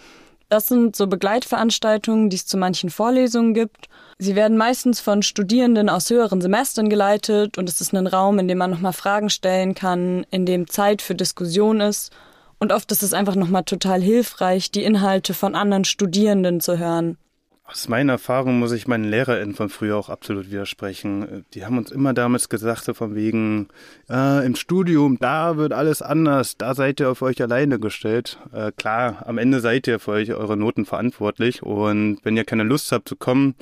Das 0.49 0.69
sind 0.69 0.95
so 0.95 1.09
Begleitveranstaltungen, 1.09 2.31
die 2.31 2.37
es 2.37 2.47
zu 2.47 2.57
manchen 2.57 2.89
Vorlesungen 2.91 3.53
gibt. 3.53 3.89
Sie 4.19 4.37
werden 4.37 4.57
meistens 4.57 5.01
von 5.01 5.23
Studierenden 5.23 5.89
aus 5.89 6.09
höheren 6.09 6.41
Semestern 6.41 6.89
geleitet 6.89 7.59
und 7.59 7.69
es 7.69 7.81
ist 7.81 7.93
ein 7.93 8.07
Raum, 8.07 8.39
in 8.39 8.47
dem 8.47 8.59
man 8.59 8.71
nochmal 8.71 8.93
Fragen 8.93 9.29
stellen 9.29 9.75
kann, 9.75 10.25
in 10.31 10.47
dem 10.47 10.69
Zeit 10.69 11.03
für 11.03 11.17
Diskussion 11.17 11.81
ist. 11.81 12.13
Und 12.61 12.73
oft 12.73 12.91
ist 12.93 13.03
es 13.03 13.13
einfach 13.13 13.35
nochmal 13.35 13.65
total 13.65 14.01
hilfreich, 14.01 14.71
die 14.71 14.85
Inhalte 14.85 15.35
von 15.35 15.57
anderen 15.57 15.85
Studierenden 15.85 16.61
zu 16.61 16.79
hören. 16.79 17.19
Aus 17.69 17.89
meiner 17.89 18.13
Erfahrung 18.13 18.61
muss 18.61 18.71
ich 18.71 18.87
meinen 18.87 19.05
LehrerInnen 19.05 19.55
von 19.57 19.69
früher 19.69 19.97
auch 19.97 20.09
absolut 20.09 20.51
widersprechen. 20.51 21.45
Die 21.53 21.65
haben 21.65 21.79
uns 21.79 21.91
immer 21.91 22.15
damals 22.15 22.49
gesagt, 22.49 22.85
so 22.85 22.95
von 22.95 23.17
wegen, 23.17 23.69
äh, 24.09 24.47
im 24.47 24.55
Studium, 24.55 25.19
da 25.19 25.57
wird 25.57 25.73
alles 25.73 26.01
anders, 26.01 26.57
da 26.57 26.77
seid 26.77 27.01
ihr 27.01 27.11
auf 27.11 27.23
euch 27.23 27.43
alleine 27.43 27.81
gestellt. 27.81 28.39
Äh, 28.53 28.71
klar, 28.71 29.25
am 29.27 29.37
Ende 29.37 29.59
seid 29.59 29.89
ihr 29.89 29.99
für 29.99 30.13
euch 30.13 30.33
eure 30.33 30.57
Noten 30.57 30.85
verantwortlich 30.85 31.65
und 31.65 32.19
wenn 32.23 32.37
ihr 32.37 32.45
keine 32.45 32.63
Lust 32.63 32.93
habt 32.93 33.09
zu 33.09 33.17
kommen, 33.17 33.57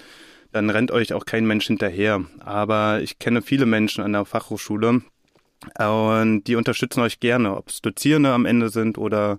dann 0.52 0.68
rennt 0.68 0.90
euch 0.90 1.14
auch 1.14 1.24
kein 1.24 1.46
Mensch 1.46 1.66
hinterher. 1.66 2.24
Aber 2.40 3.00
ich 3.00 3.18
kenne 3.18 3.40
viele 3.40 3.64
Menschen 3.64 4.04
an 4.04 4.12
der 4.12 4.26
Fachhochschule 4.26 5.00
und 5.78 6.44
die 6.44 6.56
unterstützen 6.56 7.00
euch 7.00 7.20
gerne, 7.20 7.56
ob 7.56 7.70
es 7.70 7.80
Dozierende 7.80 8.32
am 8.32 8.44
Ende 8.44 8.68
sind 8.68 8.98
oder 8.98 9.38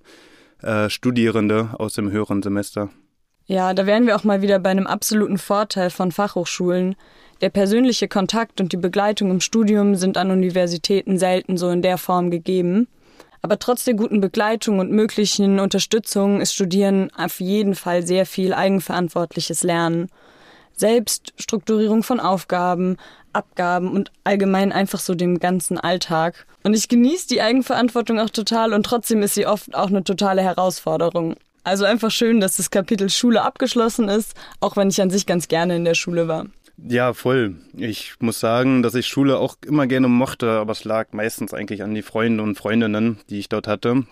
äh, 0.64 0.90
Studierende 0.90 1.70
aus 1.78 1.94
dem 1.94 2.12
höheren 2.12 2.42
Semester. 2.42 2.90
Ja, 3.48 3.76
da 3.76 3.86
wären 3.86 4.08
wir 4.08 4.16
auch 4.16 4.24
mal 4.24 4.42
wieder 4.42 4.58
bei 4.58 4.72
einem 4.72 4.88
absoluten 4.88 5.38
Vorteil 5.38 5.92
von 5.92 6.12
Fachhochschulen. 6.12 6.96
Der 7.42 7.50
persönliche 7.50 8.08
Kontakt 8.08 8.60
und 8.60 8.72
die 8.72 8.78
Begleitung 8.78 9.30
im 9.30 9.40
Studium 9.40 9.96
sind 9.96 10.18
an 10.18 10.32
Universitäten 10.32 11.20
selten 11.20 11.58
so 11.58 11.70
in 11.70 11.84
der 11.84 12.00
Form 12.00 12.32
gegeben. 12.32 12.88
Aber 13.44 13.60
trotz 13.60 13.84
der 13.84 13.94
guten 13.94 14.20
Begleitung 14.20 14.80
und 14.80 14.92
möglichen 14.92 15.60
Unterstützung 15.60 16.42
ist 16.42 16.56
Studieren 16.56 17.12
auf 17.16 17.40
jeden 17.40 17.76
Fall 17.76 18.04
sehr 18.04 18.26
viel 18.26 18.52
eigenverantwortliches 18.54 19.62
Lernen. 19.62 20.10
Selbststrukturierung 20.76 22.02
von 22.02 22.20
Aufgaben, 22.20 22.98
Abgaben 23.32 23.92
und 23.92 24.12
allgemein 24.24 24.72
einfach 24.72 25.00
so 25.00 25.14
dem 25.14 25.40
ganzen 25.40 25.78
Alltag. 25.78 26.48
Und 26.64 26.74
ich 26.74 26.90
genieße 26.90 27.28
die 27.28 27.42
Eigenverantwortung 27.42 28.20
auch 28.20 28.32
total 28.32 28.74
und 28.74 28.84
trotzdem 28.84 29.22
ist 29.22 29.36
sie 29.36 29.46
oft 29.46 29.76
auch 29.76 29.90
eine 29.90 30.04
totale 30.04 30.42
Herausforderung. 30.42 31.36
Also 31.66 31.84
einfach 31.84 32.12
schön, 32.12 32.40
dass 32.40 32.58
das 32.58 32.70
Kapitel 32.70 33.10
Schule 33.10 33.42
abgeschlossen 33.42 34.08
ist, 34.08 34.36
auch 34.60 34.78
wenn 34.78 34.90
ich 34.90 35.02
an 35.02 35.10
sich 35.10 35.26
ganz 35.26 35.48
gerne 35.48 35.76
in 35.76 35.84
der 35.84 35.96
Schule 35.96 36.28
war. 36.28 36.46
Ja, 36.78 37.14
voll. 37.14 37.56
Ich 37.76 38.14
muss 38.20 38.40
sagen, 38.40 38.84
dass 38.84 38.94
ich 38.94 39.08
Schule 39.08 39.40
auch 39.40 39.56
immer 39.66 39.88
gerne 39.88 40.08
mochte, 40.08 40.52
aber 40.52 40.74
es 40.74 40.84
lag 40.84 41.08
meistens 41.12 41.56
eigentlich 41.56 41.82
an 41.82 41.96
die 41.96 42.04
Freunde 42.04 42.44
und 42.44 42.56
Freundinnen, 42.56 43.18
die 43.30 43.40
ich 43.40 43.50
dort 43.50 43.68
hatte. 43.68 44.04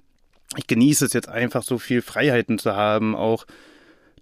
Ich 0.58 0.66
genieße 0.66 1.06
es 1.06 1.14
jetzt 1.14 1.30
einfach 1.30 1.62
so 1.62 1.78
viel 1.78 2.02
Freiheiten 2.02 2.58
zu 2.58 2.76
haben, 2.76 3.16
auch 3.16 3.46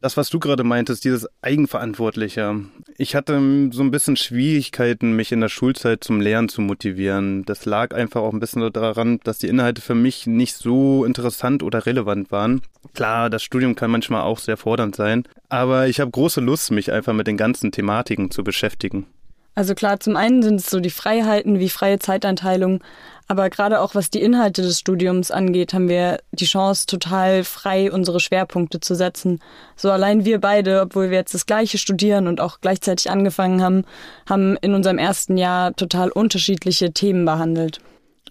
das, 0.01 0.17
was 0.17 0.29
du 0.29 0.39
gerade 0.39 0.63
meintest, 0.63 1.05
dieses 1.05 1.27
Eigenverantwortliche. 1.41 2.65
Ich 2.97 3.15
hatte 3.15 3.69
so 3.71 3.83
ein 3.83 3.91
bisschen 3.91 4.17
Schwierigkeiten, 4.17 5.15
mich 5.15 5.31
in 5.31 5.41
der 5.41 5.49
Schulzeit 5.49 6.03
zum 6.03 6.19
Lernen 6.19 6.49
zu 6.49 6.61
motivieren. 6.61 7.45
Das 7.45 7.65
lag 7.65 7.93
einfach 7.93 8.21
auch 8.21 8.33
ein 8.33 8.39
bisschen 8.39 8.73
daran, 8.73 9.19
dass 9.23 9.37
die 9.37 9.47
Inhalte 9.47 9.81
für 9.81 9.95
mich 9.95 10.25
nicht 10.25 10.55
so 10.55 11.05
interessant 11.05 11.61
oder 11.63 11.85
relevant 11.85 12.31
waren. 12.31 12.61
Klar, 12.95 13.29
das 13.29 13.43
Studium 13.43 13.75
kann 13.75 13.91
manchmal 13.91 14.23
auch 14.23 14.39
sehr 14.39 14.57
fordernd 14.57 14.95
sein, 14.95 15.23
aber 15.49 15.87
ich 15.87 15.99
habe 15.99 16.11
große 16.11 16.41
Lust, 16.41 16.71
mich 16.71 16.91
einfach 16.91 17.13
mit 17.13 17.27
den 17.27 17.37
ganzen 17.37 17.71
Thematiken 17.71 18.31
zu 18.31 18.43
beschäftigen. 18.43 19.05
Also 19.53 19.75
klar, 19.75 19.99
zum 19.99 20.15
einen 20.15 20.43
sind 20.43 20.61
es 20.61 20.69
so 20.69 20.79
die 20.79 20.89
Freiheiten 20.89 21.59
wie 21.59 21.69
freie 21.69 21.99
Zeiteinteilung, 21.99 22.81
aber 23.27 23.49
gerade 23.49 23.81
auch 23.81 23.95
was 23.95 24.09
die 24.09 24.21
Inhalte 24.21 24.61
des 24.61 24.79
Studiums 24.79 25.29
angeht, 25.29 25.73
haben 25.73 25.89
wir 25.89 26.19
die 26.31 26.45
Chance, 26.45 26.85
total 26.85 27.43
frei 27.43 27.91
unsere 27.91 28.19
Schwerpunkte 28.19 28.79
zu 28.79 28.95
setzen. 28.95 29.39
So 29.75 29.91
allein 29.91 30.25
wir 30.25 30.39
beide, 30.39 30.81
obwohl 30.81 31.09
wir 31.09 31.17
jetzt 31.17 31.33
das 31.33 31.45
gleiche 31.45 31.77
studieren 31.77 32.27
und 32.27 32.39
auch 32.39 32.59
gleichzeitig 32.61 33.09
angefangen 33.09 33.61
haben, 33.61 33.83
haben 34.29 34.57
in 34.57 34.73
unserem 34.73 34.97
ersten 34.97 35.37
Jahr 35.37 35.73
total 35.75 36.11
unterschiedliche 36.11 36.93
Themen 36.93 37.25
behandelt. 37.25 37.79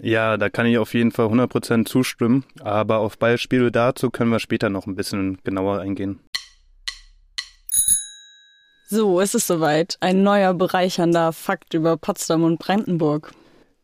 Ja, 0.03 0.39
da 0.39 0.49
kann 0.49 0.67
ich 0.67 0.79
auf 0.79 0.95
jeden 0.95 1.13
Fall 1.13 1.27
100% 1.27 1.85
zustimmen, 1.85 2.45
aber 2.61 2.99
auf 2.99 3.19
Beispiele 3.19 3.71
dazu 3.71 4.11
können 4.11 4.31
wir 4.31 4.39
später 4.39 4.71
noch 4.71 4.87
ein 4.87 4.97
bisschen 4.97 5.39
genauer 5.45 5.81
eingehen. 5.81 6.21
So, 8.93 9.21
es 9.21 9.37
ist 9.37 9.47
soweit. 9.47 9.99
Ein 10.01 10.25
neuer 10.25 10.53
bereichernder 10.53 11.33
Fakt 11.33 11.75
über 11.75 11.97
Potsdam 11.97 12.43
und 12.43 12.59
Brandenburg. 12.59 13.31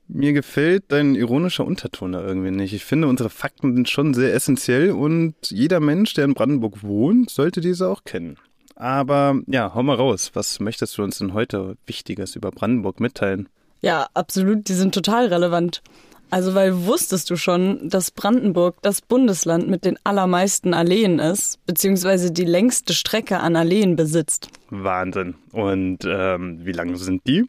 Mir 0.08 0.32
gefällt 0.32 0.86
dein 0.88 1.14
ironischer 1.14 1.64
Unterton 1.64 2.10
da 2.10 2.26
irgendwie 2.26 2.50
nicht. 2.50 2.72
Ich 2.72 2.84
finde, 2.84 3.06
unsere 3.06 3.30
Fakten 3.30 3.76
sind 3.76 3.88
schon 3.88 4.14
sehr 4.14 4.34
essentiell 4.34 4.90
und 4.90 5.36
jeder 5.44 5.78
Mensch, 5.78 6.14
der 6.14 6.24
in 6.24 6.34
Brandenburg 6.34 6.82
wohnt, 6.82 7.30
sollte 7.30 7.60
diese 7.60 7.88
auch 7.88 8.02
kennen. 8.02 8.36
Aber 8.74 9.38
ja, 9.46 9.72
hau 9.76 9.84
mal 9.84 9.94
raus. 9.94 10.32
Was 10.34 10.58
möchtest 10.58 10.98
du 10.98 11.04
uns 11.04 11.18
denn 11.18 11.34
heute 11.34 11.76
Wichtiges 11.86 12.34
über 12.34 12.50
Brandenburg 12.50 12.98
mitteilen? 12.98 13.48
Ja, 13.82 14.08
absolut. 14.12 14.68
Die 14.68 14.74
sind 14.74 14.92
total 14.92 15.26
relevant. 15.28 15.82
Also, 16.30 16.54
weil 16.54 16.86
wusstest 16.86 17.30
du 17.30 17.36
schon, 17.36 17.88
dass 17.88 18.10
Brandenburg 18.10 18.76
das 18.82 19.00
Bundesland 19.00 19.68
mit 19.68 19.84
den 19.84 19.96
allermeisten 20.02 20.74
Alleen 20.74 21.18
ist, 21.18 21.64
beziehungsweise 21.66 22.32
die 22.32 22.44
längste 22.44 22.94
Strecke 22.94 23.38
an 23.38 23.54
Alleen 23.54 23.94
besitzt? 23.94 24.48
Wahnsinn. 24.70 25.36
Und 25.52 25.98
ähm, 26.04 26.64
wie 26.64 26.72
lang 26.72 26.96
sind 26.96 27.26
die? 27.26 27.44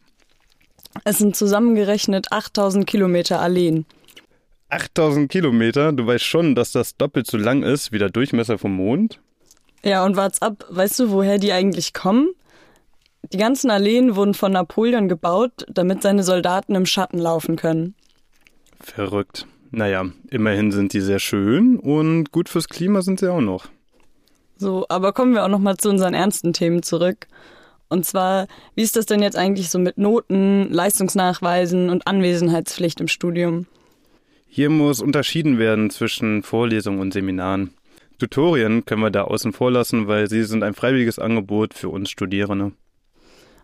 Es 1.04 1.18
sind 1.18 1.36
zusammengerechnet 1.36 2.32
8000 2.32 2.86
Kilometer 2.86 3.42
Alleen. 3.42 3.86
8000 4.70 5.30
Kilometer? 5.30 5.92
Du 5.92 6.06
weißt 6.06 6.24
schon, 6.24 6.54
dass 6.54 6.72
das 6.72 6.98
doppelt 6.98 7.28
so 7.28 7.38
lang 7.38 7.64
ist 7.64 7.92
wie 7.92 8.00
der 8.00 8.10
Durchmesser 8.10 8.58
vom 8.58 8.74
Mond? 8.74 9.20
Ja, 9.84 10.06
und 10.06 10.18
wart's 10.18 10.42
ab, 10.42 10.66
weißt 10.70 11.00
du, 11.00 11.12
woher 11.12 11.38
die 11.38 11.52
eigentlich 11.52 11.94
kommen? 11.94 12.30
Die 13.32 13.38
ganzen 13.38 13.72
Alleen 13.72 14.16
wurden 14.16 14.34
von 14.34 14.52
Napoleon 14.52 15.08
gebaut, 15.08 15.66
damit 15.68 16.02
seine 16.02 16.24
Soldaten 16.24 16.76
im 16.76 16.86
Schatten 16.86 17.18
laufen 17.18 17.56
können. 17.56 17.96
Verrückt. 18.80 19.48
Naja, 19.72 20.06
immerhin 20.30 20.72
sind 20.72 20.94
die 20.94 21.02
sehr 21.02 21.20
schön 21.20 21.78
und 21.78 22.32
gut 22.32 22.50
fürs 22.50 22.70
Klima 22.70 23.02
sind 23.02 23.20
sie 23.20 23.32
auch 23.32 23.42
noch. 23.42 23.68
So, 24.58 24.86
aber 24.90 25.14
kommen 25.14 25.34
wir 25.34 25.44
auch 25.44 25.50
noch 25.50 25.60
mal 25.60 25.78
zu 25.78 25.90
unseren 25.90 26.14
ernsten 26.14 26.54
Themen 26.54 26.84
zurück. 26.84 27.28
Und 27.90 28.06
zwar, 28.06 28.48
wie 28.76 28.82
ist 28.82 28.96
das 28.96 29.06
denn 29.06 29.22
jetzt 29.22 29.38
eigentlich 29.38 29.70
so 29.70 29.80
mit 29.80 29.98
Noten, 29.98 30.72
Leistungsnachweisen 30.72 31.90
und 31.90 32.08
Anwesenheitspflicht 32.08 33.00
im 33.00 33.08
Studium? 33.08 33.68
Hier 34.48 34.70
muss 34.70 35.02
unterschieden 35.02 35.60
werden 35.60 35.90
zwischen 35.90 36.44
Vorlesungen 36.44 37.00
und 37.00 37.14
Seminaren. 37.14 37.72
Tutorien 38.18 38.84
können 38.86 39.04
wir 39.04 39.12
da 39.12 39.24
außen 39.24 39.54
vor 39.54 39.72
lassen, 39.72 40.08
weil 40.08 40.28
sie 40.28 40.44
sind 40.44 40.64
ein 40.64 40.74
freiwilliges 40.74 41.20
Angebot 41.20 41.74
für 41.74 41.90
uns 41.90 42.10
Studierende. 42.10 42.72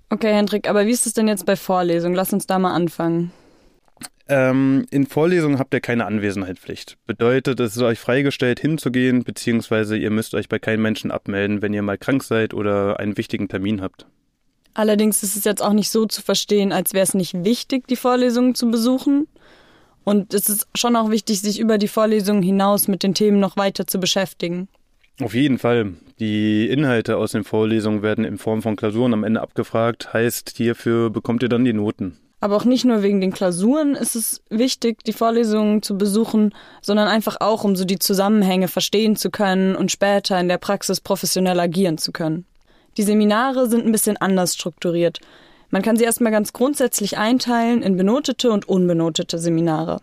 Okay, 0.10 0.32
Hendrik, 0.32 0.70
aber 0.70 0.86
wie 0.86 0.92
ist 0.92 1.08
es 1.08 1.14
denn 1.14 1.28
jetzt 1.28 1.46
bei 1.46 1.56
Vorlesungen? 1.56 2.16
Lass 2.16 2.34
uns 2.34 2.46
da 2.46 2.60
mal 2.60 2.74
anfangen. 2.74 3.32
Ähm, 4.30 4.86
in 4.90 5.06
Vorlesungen 5.06 5.60
habt 5.60 5.74
ihr 5.74 5.82
keine 5.82 6.06
Anwesenheitspflicht. 6.06 6.98
Bedeutet, 7.06 7.60
es 7.60 7.76
ist 7.76 7.82
euch 7.82 8.00
freigestellt, 8.00 8.60
hinzugehen, 8.60 9.24
beziehungsweise 9.24 9.98
ihr 9.98 10.12
müsst 10.12 10.34
euch 10.34 10.48
bei 10.48 10.60
keinem 10.60 10.82
Menschen 10.82 11.12
abmelden, 11.12 11.62
wenn 11.62 11.74
ihr 11.74 11.82
mal 11.82 11.98
krank 11.98 12.24
seid 12.24 12.54
oder 12.54 13.00
einen 13.00 13.18
wichtigen 13.18 13.50
Termin 13.50 13.82
habt. 13.82 14.06
Allerdings 14.74 15.22
ist 15.24 15.36
es 15.36 15.44
jetzt 15.44 15.62
auch 15.62 15.74
nicht 15.74 15.90
so 15.90 16.06
zu 16.06 16.22
verstehen, 16.22 16.72
als 16.72 16.94
wäre 16.94 17.04
es 17.04 17.14
nicht 17.14 17.44
wichtig, 17.44 17.88
die 17.88 17.96
Vorlesungen 17.96 18.56
zu 18.56 18.72
besuchen. 18.72 19.28
Und 20.04 20.34
es 20.34 20.50
ist 20.50 20.68
schon 20.76 20.96
auch 20.96 21.12
wichtig, 21.12 21.42
sich 21.42 21.60
über 21.60 21.78
die 21.78 21.88
Vorlesungen 21.88 22.44
hinaus 22.44 22.88
mit 22.88 23.04
den 23.04 23.14
Themen 23.14 23.40
noch 23.40 23.56
weiter 23.56 23.88
zu 23.88 24.00
beschäftigen. 24.00 24.68
Auf 25.22 25.36
jeden 25.36 25.60
Fall. 25.60 25.94
Die 26.20 26.68
Inhalte 26.68 27.18
aus 27.18 27.34
den 27.34 27.44
Vorlesungen 27.44 28.02
werden 28.02 28.26
in 28.26 28.38
Form 28.38 28.62
von 28.62 28.76
Klausuren 28.76 29.14
am 29.14 29.24
Ende 29.24 29.42
abgefragt. 29.42 30.14
Heißt, 30.14 30.54
hierfür 30.58 31.10
bekommt 31.10 31.44
ihr 31.44 31.50
dann 31.50 31.66
die 31.66 31.74
Noten. 31.74 32.18
Aber 32.44 32.58
auch 32.58 32.66
nicht 32.66 32.84
nur 32.84 33.04
wegen 33.04 33.22
den 33.22 33.32
Klausuren 33.32 33.96
ist 33.96 34.18
es 34.18 34.42
wichtig, 34.50 35.02
die 35.06 35.14
Vorlesungen 35.14 35.82
zu 35.82 35.98
besuchen, 35.98 36.54
sondern 36.82 37.08
einfach 37.08 37.38
auch, 37.40 37.64
um 37.64 37.78
so 37.78 37.86
die 37.86 38.00
Zusammenhänge 38.00 38.68
verstehen 38.68 39.16
zu 39.16 39.32
können 39.32 39.78
und 39.78 39.94
später 39.94 40.38
in 40.38 40.50
der 40.50 40.58
Praxis 40.58 41.00
professionell 41.00 41.58
agieren 41.58 41.98
zu 41.98 42.12
können. 42.12 42.44
Die 42.98 43.04
Seminare 43.04 43.70
sind 43.70 43.86
ein 43.86 43.94
bisschen 43.94 44.18
anders 44.18 44.56
strukturiert. 44.56 45.20
Man 45.70 45.84
kann 45.84 45.96
sie 45.96 46.04
erstmal 46.04 46.34
ganz 46.34 46.52
grundsätzlich 46.52 47.18
einteilen 47.18 47.82
in 47.82 47.96
benotete 47.96 48.52
und 48.52 48.68
unbenotete 48.68 49.38
Seminare. 49.38 50.02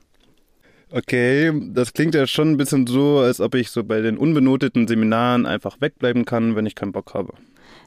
Okay, 0.93 1.53
das 1.75 1.93
klingt 1.93 2.15
ja 2.15 2.27
schon 2.27 2.53
ein 2.53 2.57
bisschen 2.57 2.87
so, 2.87 3.19
als 3.19 3.43
ob 3.43 3.55
ich 3.55 3.71
so 3.71 3.85
bei 3.85 4.01
den 4.01 4.17
unbenoteten 4.17 4.89
Seminaren 4.89 5.45
einfach 5.45 5.83
wegbleiben 5.83 6.25
kann, 6.25 6.57
wenn 6.57 6.65
ich 6.65 6.75
keinen 6.75 6.93
Bock 6.93 7.13
habe. 7.13 7.35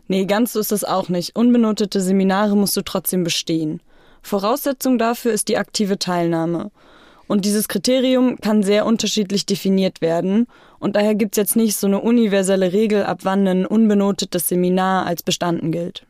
Nee, 0.07 0.25
ganz 0.25 0.53
so 0.53 0.59
ist 0.59 0.71
es 0.71 0.83
auch 0.83 1.09
nicht. 1.09 1.35
Unbenotete 1.35 2.01
Seminare 2.01 2.55
musst 2.55 2.77
du 2.77 2.83
trotzdem 2.83 3.23
bestehen. 3.23 3.81
Voraussetzung 4.23 4.97
dafür 4.97 5.33
ist 5.33 5.49
die 5.49 5.57
aktive 5.57 5.99
Teilnahme. 5.99 6.71
Und 7.27 7.45
dieses 7.45 7.67
Kriterium 7.67 8.37
kann 8.39 8.63
sehr 8.63 8.85
unterschiedlich 8.85 9.45
definiert 9.45 10.01
werden. 10.01 10.47
Und 10.79 10.95
daher 10.95 11.15
gibt 11.15 11.35
es 11.35 11.37
jetzt 11.37 11.55
nicht 11.55 11.77
so 11.77 11.87
eine 11.87 12.01
universelle 12.01 12.73
Regel, 12.73 13.03
ab 13.03 13.19
wann 13.23 13.47
ein 13.47 13.65
unbenotetes 13.65 14.47
Seminar 14.49 15.05
als 15.05 15.23
bestanden 15.23 15.71
gilt. 15.71 16.05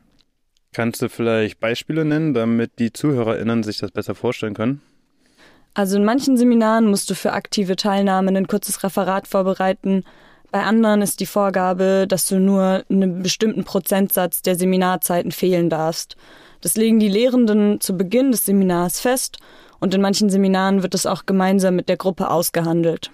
Kannst 0.73 1.01
du 1.01 1.09
vielleicht 1.09 1.59
Beispiele 1.59 2.03
nennen, 2.03 2.33
damit 2.33 2.79
die 2.79 2.91
ZuhörerInnen 2.91 3.63
sich 3.63 3.77
das 3.77 3.91
besser 3.91 4.15
vorstellen 4.15 4.55
können? 4.55 4.81
Also 5.75 5.97
in 5.97 6.05
manchen 6.05 6.37
Seminaren 6.37 6.87
musst 6.87 7.09
du 7.09 7.15
für 7.15 7.33
aktive 7.33 7.75
Teilnahme 7.75 8.31
ein 8.31 8.47
kurzes 8.47 8.83
Referat 8.83 9.27
vorbereiten. 9.27 10.03
Bei 10.51 10.63
anderen 10.63 11.01
ist 11.01 11.19
die 11.19 11.25
Vorgabe, 11.25 12.05
dass 12.07 12.27
du 12.27 12.39
nur 12.39 12.83
einen 12.89 13.23
bestimmten 13.23 13.63
Prozentsatz 13.63 14.41
der 14.43 14.55
Seminarzeiten 14.55 15.31
fehlen 15.31 15.69
darfst. 15.69 16.15
Das 16.63 16.77
legen 16.77 16.97
die 16.97 17.09
Lehrenden 17.09 17.81
zu 17.81 17.97
Beginn 17.97 18.31
des 18.31 18.45
Seminars 18.45 19.01
fest 19.01 19.37
und 19.81 19.93
in 19.93 19.99
manchen 19.99 20.29
Seminaren 20.29 20.81
wird 20.81 20.95
es 20.95 21.05
auch 21.05 21.25
gemeinsam 21.25 21.75
mit 21.75 21.89
der 21.89 21.97
Gruppe 21.97 22.29
ausgehandelt. 22.29 23.11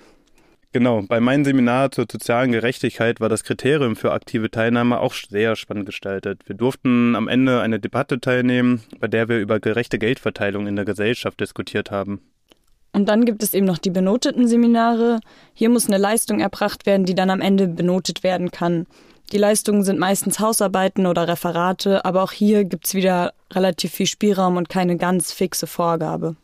Genau, 0.71 1.01
bei 1.01 1.19
meinem 1.19 1.43
Seminar 1.43 1.89
zur 1.89 2.05
sozialen 2.09 2.51
Gerechtigkeit 2.51 3.19
war 3.19 3.27
das 3.27 3.43
Kriterium 3.43 3.95
für 3.95 4.11
aktive 4.11 4.51
Teilnahme 4.51 4.99
auch 4.99 5.15
sehr 5.15 5.55
spannend 5.55 5.87
gestaltet. 5.87 6.43
Wir 6.45 6.55
durften 6.55 7.15
am 7.15 7.27
Ende 7.27 7.59
eine 7.61 7.79
Debatte 7.79 8.19
teilnehmen, 8.19 8.83
bei 8.99 9.07
der 9.07 9.29
wir 9.29 9.39
über 9.39 9.59
gerechte 9.59 9.97
Geldverteilung 9.97 10.67
in 10.67 10.75
der 10.75 10.85
Gesellschaft 10.85 11.39
diskutiert 11.39 11.89
haben. 11.89 12.21
Und 12.91 13.09
dann 13.09 13.25
gibt 13.25 13.41
es 13.41 13.55
eben 13.55 13.65
noch 13.65 13.79
die 13.79 13.89
benoteten 13.89 14.47
Seminare. 14.47 15.21
Hier 15.55 15.69
muss 15.69 15.87
eine 15.87 15.97
Leistung 15.97 16.39
erbracht 16.39 16.85
werden, 16.85 17.07
die 17.07 17.15
dann 17.15 17.31
am 17.31 17.41
Ende 17.41 17.67
benotet 17.67 18.21
werden 18.21 18.51
kann. 18.51 18.85
Die 19.31 19.37
Leistungen 19.37 19.83
sind 19.83 19.99
meistens 19.99 20.39
Hausarbeiten 20.39 21.05
oder 21.05 21.27
Referate, 21.27 22.03
aber 22.03 22.23
auch 22.23 22.31
hier 22.31 22.63
gibt 22.65 22.87
es 22.87 22.95
wieder 22.95 23.33
relativ 23.51 23.91
viel 23.91 24.07
Spielraum 24.07 24.57
und 24.57 24.69
keine 24.69 24.97
ganz 24.97 25.31
fixe 25.31 25.67
Vorgabe. 25.67 26.35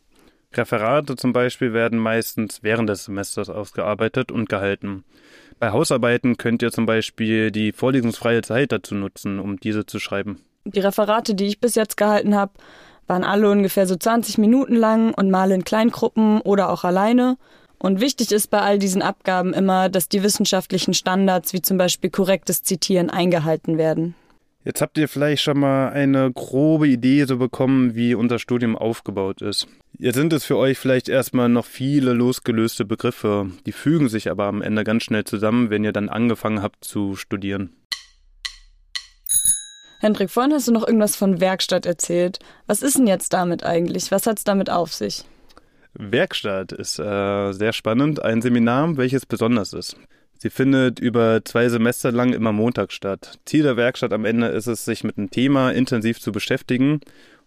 Referate 0.54 1.16
zum 1.16 1.34
Beispiel 1.34 1.74
werden 1.74 2.00
meistens 2.00 2.62
während 2.62 2.90
des 2.90 3.06
Semesters 3.06 3.50
ausgearbeitet 3.50 4.32
und 4.32 4.50
gehalten. 4.50 5.04
Bei 5.60 5.72
Hausarbeiten 5.72 6.38
könnt 6.38 6.62
ihr 6.62 6.72
zum 6.72 6.86
Beispiel 6.86 7.52
die 7.52 7.72
vorlesungsfreie 7.72 8.42
Zeit 8.42 8.72
dazu 8.72 8.94
nutzen, 8.94 9.40
um 9.40 9.60
diese 9.60 9.86
zu 9.86 10.00
schreiben. 10.00 10.42
Die 10.66 10.80
Referate, 10.80 11.34
die 11.34 11.46
ich 11.46 11.60
bis 11.60 11.76
jetzt 11.76 11.98
gehalten 11.98 12.36
habe, 12.36 12.54
waren 13.08 13.24
alle 13.24 13.50
ungefähr 13.50 13.88
so 13.88 13.96
20 13.96 14.38
Minuten 14.38 14.76
lang 14.76 15.14
und 15.14 15.30
mal 15.30 15.52
in 15.52 15.64
Kleingruppen 15.64 16.42
oder 16.42 16.70
auch 16.70 16.84
alleine. 16.84 17.38
Und 17.86 18.02
wichtig 18.02 18.32
ist 18.32 18.48
bei 18.48 18.62
all 18.62 18.80
diesen 18.80 19.04
Abgaben 19.04 19.54
immer, 19.54 19.90
dass 19.90 20.10
die 20.10 20.24
wissenschaftlichen 20.24 20.96
Standards 20.96 21.54
wie 21.54 21.62
zum 21.62 21.78
Beispiel 21.78 22.10
korrektes 22.10 22.64
Zitieren 22.64 23.12
eingehalten 23.12 23.78
werden. 23.78 24.16
Jetzt 24.64 24.82
habt 24.82 24.98
ihr 24.98 25.08
vielleicht 25.08 25.44
schon 25.44 25.60
mal 25.60 25.90
eine 25.90 26.32
grobe 26.32 26.88
Idee 26.88 27.26
so 27.26 27.38
bekommen, 27.38 27.94
wie 27.94 28.16
unser 28.16 28.40
Studium 28.40 28.76
aufgebaut 28.76 29.44
ist. 29.44 29.68
Jetzt 30.00 30.16
sind 30.16 30.34
es 30.34 30.46
für 30.46 30.58
euch 30.58 30.80
vielleicht 30.80 31.10
erstmal 31.10 31.48
noch 31.48 31.66
viele 31.66 32.14
losgelöste 32.14 32.86
Begriffe, 32.86 33.52
die 33.68 33.72
fügen 33.72 34.10
sich 34.10 34.32
aber 34.32 34.46
am 34.46 34.64
Ende 34.64 34.84
ganz 34.84 35.04
schnell 35.04 35.24
zusammen, 35.24 35.70
wenn 35.70 35.84
ihr 35.84 35.94
dann 35.94 36.10
angefangen 36.10 36.64
habt 36.64 36.86
zu 36.86 37.16
studieren. 37.16 37.70
Hendrik, 40.00 40.32
vorhin 40.32 40.54
hast 40.54 40.68
du 40.68 40.72
noch 40.72 40.88
irgendwas 40.88 41.16
von 41.16 41.40
Werkstatt 41.40 41.86
erzählt. 41.86 42.40
Was 42.66 42.82
ist 42.82 42.98
denn 42.98 43.06
jetzt 43.06 43.32
damit 43.34 43.64
eigentlich? 43.64 44.10
Was 44.10 44.26
hat 44.26 44.40
es 44.40 44.44
damit 44.44 44.72
auf 44.72 44.92
sich? 44.92 45.24
Werkstatt 45.98 46.72
ist 46.72 47.00
äh, 47.00 47.52
sehr 47.54 47.74
spannend. 47.74 48.22
Ein 48.22 48.42
Seminar, 48.42 48.98
welches 48.98 49.26
besonders 49.26 49.74
ist. 49.74 49.98
Sie 50.38 50.50
findet 50.50 51.00
über 51.00 51.44
zwei 51.46 51.70
Semester 51.70 52.12
lang 52.12 52.34
immer 52.34 52.52
Montag 52.52 52.92
statt. 52.92 53.40
Ziel 53.46 53.64
der 53.64 53.78
Werkstatt 53.78 54.14
am 54.14 54.26
Ende 54.26 54.48
ist 54.48 54.68
es, 54.68 54.86
sich 54.86 55.04
mit 55.04 55.18
einem 55.18 55.32
Thema 55.32 55.72
intensiv 55.72 56.20
zu 56.20 56.32
beschäftigen 56.32 57.00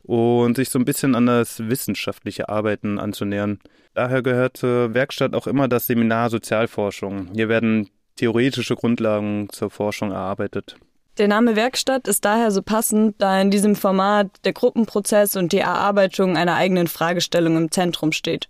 und 0.02 0.57
sich 0.57 0.71
so 0.71 0.78
ein 0.78 0.85
bisschen 0.85 1.14
an 1.14 1.26
das 1.26 1.69
wissenschaftliche 1.69 2.49
Arbeiten 2.49 2.99
anzunähern. 2.99 3.59
Daher 3.95 4.23
gehört 4.23 4.57
zur 4.57 4.95
Werkstatt 4.95 5.35
auch 5.35 5.47
immer 5.47 5.69
das 5.69 5.87
Seminar 5.87 6.31
Sozialforschung. 6.31 7.28
Hier 7.35 7.49
werden 7.49 7.90
theoretische 8.17 8.75
Grundlagen 8.75 9.49
zur 9.50 9.71
Forschung 9.71 10.12
erarbeitet. 10.12 10.76
Der 11.19 11.27
Name 11.27 11.57
Werkstatt 11.57 12.07
ist 12.07 12.25
daher 12.25 12.53
so 12.53 12.63
passend, 12.63 13.17
da 13.19 13.41
in 13.41 13.51
diesem 13.51 13.75
Format 13.75 14.29
der 14.45 14.53
Gruppenprozess 14.53 15.35
und 15.35 15.53
die 15.53 15.59
Erarbeitung 15.59 16.37
einer 16.37 16.55
eigenen 16.55 16.87
Fragestellung 16.87 17.57
im 17.57 17.73
Zentrum 17.73 18.13
steht. 18.13 18.47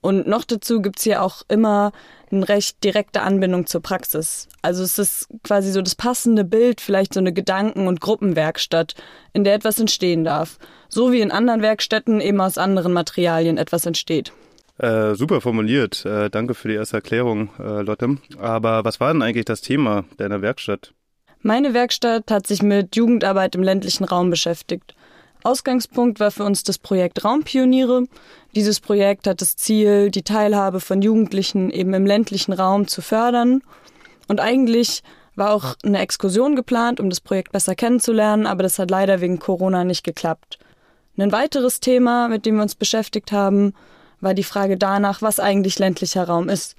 Und 0.00 0.28
noch 0.28 0.44
dazu 0.44 0.80
gibt's 0.80 1.02
hier 1.02 1.20
auch 1.20 1.42
immer 1.48 1.90
eine 2.30 2.48
recht 2.48 2.82
direkte 2.84 3.22
Anbindung 3.22 3.66
zur 3.66 3.82
Praxis. 3.82 4.48
Also 4.62 4.84
es 4.84 5.00
ist 5.00 5.28
quasi 5.42 5.72
so 5.72 5.82
das 5.82 5.96
passende 5.96 6.44
Bild, 6.44 6.80
vielleicht 6.80 7.12
so 7.12 7.18
eine 7.18 7.32
Gedanken- 7.32 7.88
und 7.88 8.00
Gruppenwerkstatt, 8.00 8.94
in 9.32 9.42
der 9.42 9.54
etwas 9.54 9.80
entstehen 9.80 10.22
darf. 10.22 10.58
So 10.88 11.10
wie 11.10 11.20
in 11.20 11.32
anderen 11.32 11.60
Werkstätten 11.60 12.20
eben 12.20 12.40
aus 12.40 12.56
anderen 12.56 12.92
Materialien 12.92 13.58
etwas 13.58 13.84
entsteht. 13.84 14.32
Äh, 14.78 15.16
super 15.16 15.40
formuliert. 15.40 16.06
Äh, 16.06 16.30
danke 16.30 16.54
für 16.54 16.68
die 16.68 16.74
erste 16.74 16.98
Erklärung, 16.98 17.50
äh, 17.58 17.82
Lotte. 17.82 18.16
Aber 18.38 18.84
was 18.84 19.00
war 19.00 19.12
denn 19.12 19.22
eigentlich 19.22 19.44
das 19.44 19.60
Thema 19.60 20.04
deiner 20.18 20.40
Werkstatt? 20.40 20.94
Meine 21.42 21.72
Werkstatt 21.72 22.30
hat 22.30 22.46
sich 22.46 22.62
mit 22.62 22.96
Jugendarbeit 22.96 23.54
im 23.54 23.62
ländlichen 23.62 24.04
Raum 24.04 24.28
beschäftigt. 24.28 24.94
Ausgangspunkt 25.42 26.20
war 26.20 26.30
für 26.30 26.44
uns 26.44 26.64
das 26.64 26.76
Projekt 26.76 27.24
Raumpioniere. 27.24 28.04
Dieses 28.54 28.78
Projekt 28.80 29.26
hat 29.26 29.40
das 29.40 29.56
Ziel, 29.56 30.10
die 30.10 30.22
Teilhabe 30.22 30.80
von 30.80 31.00
Jugendlichen 31.00 31.70
eben 31.70 31.94
im 31.94 32.04
ländlichen 32.04 32.52
Raum 32.52 32.88
zu 32.88 33.00
fördern. 33.00 33.62
Und 34.28 34.38
eigentlich 34.38 35.02
war 35.34 35.54
auch 35.54 35.76
eine 35.82 36.00
Exkursion 36.00 36.56
geplant, 36.56 37.00
um 37.00 37.08
das 37.08 37.22
Projekt 37.22 37.52
besser 37.52 37.74
kennenzulernen, 37.74 38.46
aber 38.46 38.62
das 38.62 38.78
hat 38.78 38.90
leider 38.90 39.22
wegen 39.22 39.38
Corona 39.38 39.84
nicht 39.84 40.04
geklappt. 40.04 40.58
Ein 41.16 41.32
weiteres 41.32 41.80
Thema, 41.80 42.28
mit 42.28 42.44
dem 42.44 42.56
wir 42.56 42.62
uns 42.62 42.74
beschäftigt 42.74 43.32
haben, 43.32 43.72
war 44.20 44.34
die 44.34 44.44
Frage 44.44 44.76
danach, 44.76 45.22
was 45.22 45.40
eigentlich 45.40 45.78
ländlicher 45.78 46.24
Raum 46.24 46.50
ist. 46.50 46.76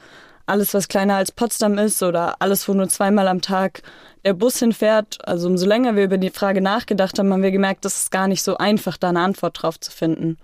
Alles, 0.51 0.73
was 0.73 0.89
kleiner 0.89 1.15
als 1.15 1.31
Potsdam 1.31 1.77
ist 1.77 2.03
oder 2.03 2.35
alles, 2.39 2.67
wo 2.67 2.73
nur 2.73 2.89
zweimal 2.89 3.29
am 3.29 3.39
Tag 3.39 3.83
der 4.25 4.33
Bus 4.33 4.59
hinfährt. 4.59 5.25
Also 5.25 5.47
umso 5.47 5.65
länger 5.65 5.95
wir 5.95 6.03
über 6.03 6.17
die 6.17 6.29
Frage 6.29 6.59
nachgedacht 6.59 7.17
haben, 7.17 7.31
haben 7.31 7.41
wir 7.41 7.51
gemerkt, 7.51 7.85
dass 7.85 8.01
es 8.01 8.09
gar 8.09 8.27
nicht 8.27 8.43
so 8.43 8.57
einfach, 8.57 8.97
da 8.97 9.07
eine 9.07 9.21
Antwort 9.21 9.63
drauf 9.63 9.79
zu 9.79 9.91
finden. 9.91 10.37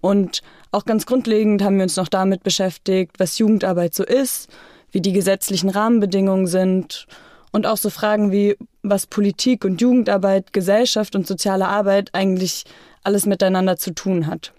Und 0.00 0.42
auch 0.70 0.84
ganz 0.84 1.04
grundlegend 1.04 1.64
haben 1.64 1.78
wir 1.78 1.82
uns 1.82 1.96
noch 1.96 2.06
damit 2.06 2.44
beschäftigt, 2.44 3.18
was 3.18 3.36
Jugendarbeit 3.38 3.92
so 3.92 4.04
ist, 4.04 4.50
wie 4.92 5.00
die 5.00 5.12
gesetzlichen 5.12 5.70
Rahmenbedingungen 5.70 6.46
sind 6.46 7.08
und 7.50 7.66
auch 7.66 7.76
so 7.76 7.90
Fragen 7.90 8.30
wie, 8.30 8.56
was 8.84 9.08
Politik 9.08 9.64
und 9.64 9.80
Jugendarbeit, 9.80 10.52
Gesellschaft 10.52 11.16
und 11.16 11.26
soziale 11.26 11.66
Arbeit 11.66 12.10
eigentlich 12.12 12.66
alles 13.02 13.26
miteinander 13.26 13.78
zu 13.78 13.96
tun 13.96 14.28
hat. 14.28 14.52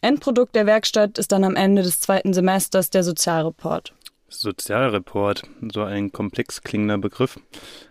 Endprodukt 0.00 0.54
der 0.54 0.66
Werkstatt 0.66 1.18
ist 1.18 1.32
dann 1.32 1.44
am 1.44 1.56
Ende 1.56 1.82
des 1.82 2.00
zweiten 2.00 2.32
Semesters 2.32 2.90
der 2.90 3.02
Sozialreport. 3.02 3.94
Sozialreport, 4.28 5.42
so 5.72 5.82
ein 5.82 6.12
komplex 6.12 6.62
klingender 6.62 6.98
Begriff, 6.98 7.38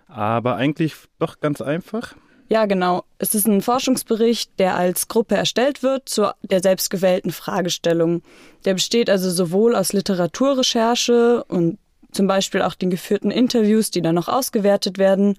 aber 0.08 0.56
eigentlich 0.56 0.94
doch 1.20 1.40
ganz 1.40 1.62
einfach. 1.62 2.16
Ja, 2.50 2.66
genau. 2.66 3.04
Es 3.18 3.36
ist 3.36 3.46
ein 3.46 3.62
Forschungsbericht, 3.62 4.52
der 4.58 4.78
als 4.78 5.10
Gruppe 5.10 5.36
erstellt 5.36 5.84
wird 5.84 6.08
zu 6.08 6.32
der 6.44 6.62
selbstgewählten 6.62 7.32
Fragestellung. 7.32 8.22
Der 8.64 8.76
besteht 8.76 9.10
also 9.10 9.30
sowohl 9.30 9.76
aus 9.76 9.92
Literaturrecherche 9.92 11.44
und 11.46 11.78
zum 12.12 12.28
Beispiel 12.28 12.62
auch 12.62 12.76
den 12.76 12.90
geführten 12.90 13.32
Interviews, 13.32 13.92
die 13.92 14.02
dann 14.02 14.16
noch 14.16 14.30
ausgewertet 14.30 14.98
werden. 14.98 15.38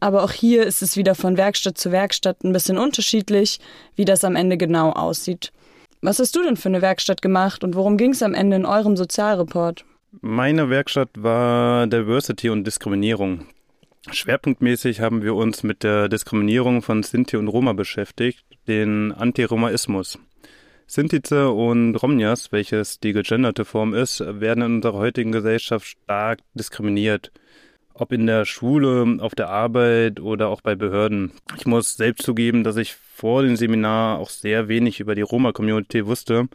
Aber 0.00 0.24
auch 0.24 0.32
hier 0.32 0.64
ist 0.64 0.80
es 0.80 0.96
wieder 0.96 1.14
von 1.14 1.36
Werkstatt 1.36 1.76
zu 1.76 1.92
Werkstatt 1.92 2.42
ein 2.44 2.52
bisschen 2.52 2.78
unterschiedlich, 2.78 3.60
wie 3.94 4.06
das 4.06 4.24
am 4.24 4.34
Ende 4.34 4.56
genau 4.56 4.90
aussieht. 4.90 5.52
Was 6.04 6.18
hast 6.18 6.34
du 6.34 6.42
denn 6.42 6.56
für 6.56 6.68
eine 6.68 6.82
Werkstatt 6.82 7.22
gemacht 7.22 7.62
und 7.62 7.76
worum 7.76 7.96
ging 7.96 8.10
es 8.10 8.24
am 8.24 8.34
Ende 8.34 8.56
in 8.56 8.66
eurem 8.66 8.96
Sozialreport? 8.96 9.84
Meine 10.20 10.68
Werkstatt 10.68 11.10
war 11.14 11.86
Diversity 11.86 12.50
und 12.50 12.66
Diskriminierung. 12.66 13.46
Schwerpunktmäßig 14.10 15.00
haben 15.00 15.22
wir 15.22 15.36
uns 15.36 15.62
mit 15.62 15.84
der 15.84 16.08
Diskriminierung 16.08 16.82
von 16.82 17.04
Sinti 17.04 17.36
und 17.36 17.46
Roma 17.46 17.72
beschäftigt, 17.72 18.44
den 18.66 19.12
Antiromaismus. 19.12 20.18
Sintize 20.88 21.50
und 21.50 21.94
Romnias, 21.94 22.50
welches 22.50 22.98
die 22.98 23.12
gegenderte 23.12 23.64
Form 23.64 23.94
ist, 23.94 24.24
werden 24.26 24.64
in 24.64 24.74
unserer 24.76 24.98
heutigen 24.98 25.30
Gesellschaft 25.30 25.86
stark 25.86 26.40
diskriminiert. 26.54 27.30
Ob 27.94 28.10
in 28.10 28.26
der 28.26 28.44
Schule, 28.44 29.18
auf 29.20 29.36
der 29.36 29.50
Arbeit 29.50 30.18
oder 30.18 30.48
auch 30.48 30.62
bei 30.62 30.74
Behörden. 30.74 31.30
Ich 31.56 31.64
muss 31.64 31.96
selbst 31.96 32.24
zugeben, 32.24 32.64
dass 32.64 32.76
ich 32.76 32.96
vor 33.22 33.44
dem 33.44 33.54
Seminar 33.54 34.18
auch 34.18 34.30
sehr 34.30 34.66
wenig 34.66 34.98
über 34.98 35.14
die 35.14 35.22
Roma-Community 35.22 36.06
wusste 36.06 36.48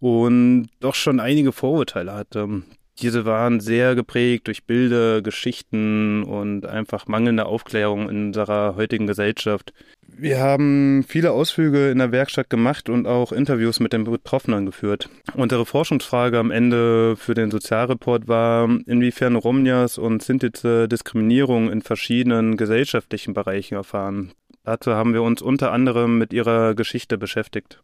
und 0.00 0.70
doch 0.80 0.94
schon 0.94 1.20
einige 1.20 1.52
Vorurteile 1.52 2.14
hatte. 2.14 2.62
Diese 3.02 3.26
waren 3.26 3.60
sehr 3.60 3.94
geprägt 3.94 4.46
durch 4.46 4.64
Bilder, 4.64 5.20
Geschichten 5.20 6.22
und 6.22 6.64
einfach 6.64 7.06
mangelnde 7.06 7.44
Aufklärung 7.44 8.08
in 8.08 8.28
unserer 8.28 8.76
heutigen 8.76 9.06
Gesellschaft. 9.06 9.74
Wir 10.08 10.40
haben 10.40 11.04
viele 11.06 11.32
Ausflüge 11.32 11.90
in 11.90 11.98
der 11.98 12.12
Werkstatt 12.12 12.48
gemacht 12.48 12.88
und 12.88 13.06
auch 13.06 13.30
Interviews 13.30 13.78
mit 13.78 13.92
den 13.92 14.04
Betroffenen 14.04 14.64
geführt. 14.64 15.10
Unsere 15.34 15.66
Forschungsfrage 15.66 16.38
am 16.38 16.50
Ende 16.50 17.14
für 17.16 17.34
den 17.34 17.50
Sozialreport 17.50 18.26
war, 18.26 18.70
inwiefern 18.86 19.36
Romnias 19.36 19.98
und 19.98 20.22
Sintize 20.22 20.88
Diskriminierung 20.88 21.70
in 21.70 21.82
verschiedenen 21.82 22.56
gesellschaftlichen 22.56 23.34
Bereichen 23.34 23.74
erfahren. 23.74 24.32
Dazu 24.64 24.92
haben 24.92 25.12
wir 25.12 25.22
uns 25.22 25.42
unter 25.42 25.72
anderem 25.72 26.18
mit 26.18 26.32
ihrer 26.32 26.74
Geschichte 26.74 27.18
beschäftigt. 27.18 27.82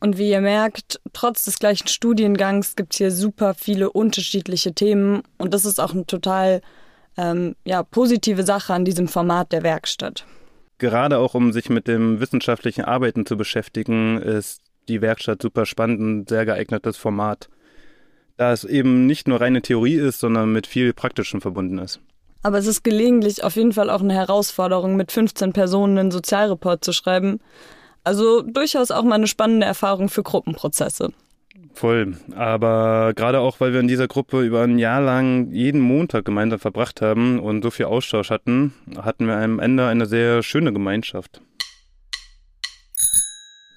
Und 0.00 0.18
wie 0.18 0.30
ihr 0.30 0.42
merkt, 0.42 1.00
trotz 1.14 1.44
des 1.44 1.58
gleichen 1.58 1.88
Studiengangs 1.88 2.76
gibt 2.76 2.92
es 2.92 2.98
hier 2.98 3.10
super 3.10 3.54
viele 3.54 3.90
unterschiedliche 3.90 4.74
Themen 4.74 5.22
und 5.38 5.54
das 5.54 5.64
ist 5.64 5.80
auch 5.80 5.94
eine 5.94 6.04
total 6.04 6.60
ähm, 7.16 7.56
ja, 7.64 7.82
positive 7.82 8.42
Sache 8.42 8.74
an 8.74 8.84
diesem 8.84 9.08
Format 9.08 9.52
der 9.52 9.62
Werkstatt. 9.62 10.26
Gerade 10.76 11.18
auch 11.18 11.32
um 11.32 11.52
sich 11.52 11.70
mit 11.70 11.88
dem 11.88 12.20
wissenschaftlichen 12.20 12.84
Arbeiten 12.84 13.24
zu 13.24 13.38
beschäftigen, 13.38 14.20
ist 14.20 14.60
die 14.88 15.00
Werkstatt 15.00 15.40
super 15.40 15.64
spannend 15.64 16.00
und 16.00 16.28
sehr 16.28 16.44
geeignetes 16.44 16.98
Format, 16.98 17.48
da 18.36 18.52
es 18.52 18.64
eben 18.64 19.06
nicht 19.06 19.26
nur 19.26 19.40
reine 19.40 19.62
Theorie 19.62 19.94
ist, 19.94 20.20
sondern 20.20 20.52
mit 20.52 20.66
viel 20.66 20.92
Praktischem 20.92 21.40
verbunden 21.40 21.78
ist. 21.78 22.00
Aber 22.44 22.58
es 22.58 22.66
ist 22.66 22.84
gelegentlich 22.84 23.42
auf 23.42 23.56
jeden 23.56 23.72
Fall 23.72 23.88
auch 23.88 24.02
eine 24.02 24.12
Herausforderung, 24.12 24.96
mit 24.96 25.10
15 25.10 25.54
Personen 25.54 25.96
einen 25.96 26.10
Sozialreport 26.10 26.84
zu 26.84 26.92
schreiben. 26.92 27.40
Also 28.04 28.42
durchaus 28.42 28.90
auch 28.90 29.02
mal 29.02 29.14
eine 29.14 29.26
spannende 29.26 29.66
Erfahrung 29.66 30.10
für 30.10 30.22
Gruppenprozesse. 30.22 31.10
Voll. 31.72 32.18
Aber 32.36 33.14
gerade 33.16 33.40
auch, 33.40 33.60
weil 33.60 33.72
wir 33.72 33.80
in 33.80 33.88
dieser 33.88 34.08
Gruppe 34.08 34.42
über 34.42 34.60
ein 34.60 34.78
Jahr 34.78 35.00
lang 35.00 35.52
jeden 35.52 35.80
Montag 35.80 36.26
gemeinsam 36.26 36.58
verbracht 36.58 37.00
haben 37.00 37.40
und 37.40 37.62
so 37.62 37.70
viel 37.70 37.86
Austausch 37.86 38.28
hatten, 38.28 38.74
hatten 38.98 39.26
wir 39.26 39.38
am 39.38 39.58
Ende 39.58 39.86
eine 39.86 40.04
sehr 40.04 40.42
schöne 40.42 40.74
Gemeinschaft. 40.74 41.40